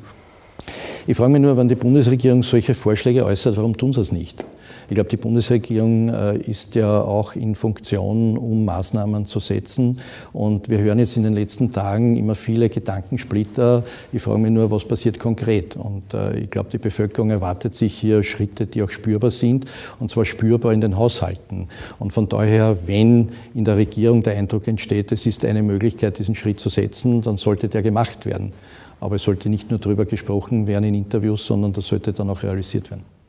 Ich 1.06 1.16
frage 1.16 1.32
mich 1.32 1.42
nur, 1.42 1.56
wenn 1.56 1.68
die 1.68 1.74
Bundesregierung 1.76 2.42
solche 2.42 2.74
Vorschläge 2.74 3.24
äußert, 3.24 3.56
warum 3.56 3.76
tun 3.76 3.92
sie 3.92 4.00
es 4.00 4.12
nicht? 4.12 4.44
Ich 4.92 4.94
glaube, 4.94 5.08
die 5.08 5.16
Bundesregierung 5.16 6.10
äh, 6.10 6.36
ist 6.36 6.74
ja 6.74 7.00
auch 7.00 7.34
in 7.34 7.54
Funktion, 7.54 8.36
um 8.36 8.66
Maßnahmen 8.66 9.24
zu 9.24 9.40
setzen. 9.40 9.96
Und 10.34 10.68
wir 10.68 10.80
hören 10.80 10.98
jetzt 10.98 11.16
in 11.16 11.22
den 11.22 11.32
letzten 11.32 11.72
Tagen 11.72 12.14
immer 12.14 12.34
viele 12.34 12.68
Gedankensplitter. 12.68 13.84
Ich 14.12 14.20
frage 14.20 14.40
mich 14.40 14.50
nur, 14.50 14.70
was 14.70 14.84
passiert 14.84 15.18
konkret? 15.18 15.76
Und 15.76 16.12
äh, 16.12 16.40
ich 16.40 16.50
glaube, 16.50 16.68
die 16.70 16.76
Bevölkerung 16.76 17.30
erwartet 17.30 17.72
sich 17.72 17.94
hier 17.94 18.22
Schritte, 18.22 18.66
die 18.66 18.82
auch 18.82 18.90
spürbar 18.90 19.30
sind, 19.30 19.64
und 19.98 20.10
zwar 20.10 20.26
spürbar 20.26 20.74
in 20.74 20.82
den 20.82 20.98
Haushalten. 20.98 21.68
Und 21.98 22.12
von 22.12 22.28
daher, 22.28 22.86
wenn 22.86 23.30
in 23.54 23.64
der 23.64 23.78
Regierung 23.78 24.22
der 24.22 24.36
Eindruck 24.36 24.68
entsteht, 24.68 25.10
es 25.10 25.24
ist 25.24 25.42
eine 25.46 25.62
Möglichkeit, 25.62 26.18
diesen 26.18 26.34
Schritt 26.34 26.60
zu 26.60 26.68
setzen, 26.68 27.22
dann 27.22 27.38
sollte 27.38 27.70
der 27.70 27.80
gemacht 27.80 28.26
werden. 28.26 28.52
Aber 29.00 29.16
es 29.16 29.22
sollte 29.22 29.48
nicht 29.48 29.70
nur 29.70 29.78
darüber 29.78 30.04
gesprochen 30.04 30.66
werden 30.66 30.84
in 30.84 30.94
Interviews, 30.94 31.46
sondern 31.46 31.72
das 31.72 31.86
sollte 31.86 32.12
dann 32.12 32.28
auch 32.28 32.42
realisiert 32.42 32.90
werden. 32.90 33.21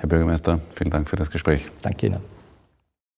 Herr 0.00 0.08
Bürgermeister, 0.08 0.60
vielen 0.74 0.90
Dank 0.90 1.10
für 1.10 1.16
das 1.16 1.30
Gespräch. 1.30 1.68
Danke 1.82 2.06
Ihnen. 2.06 2.39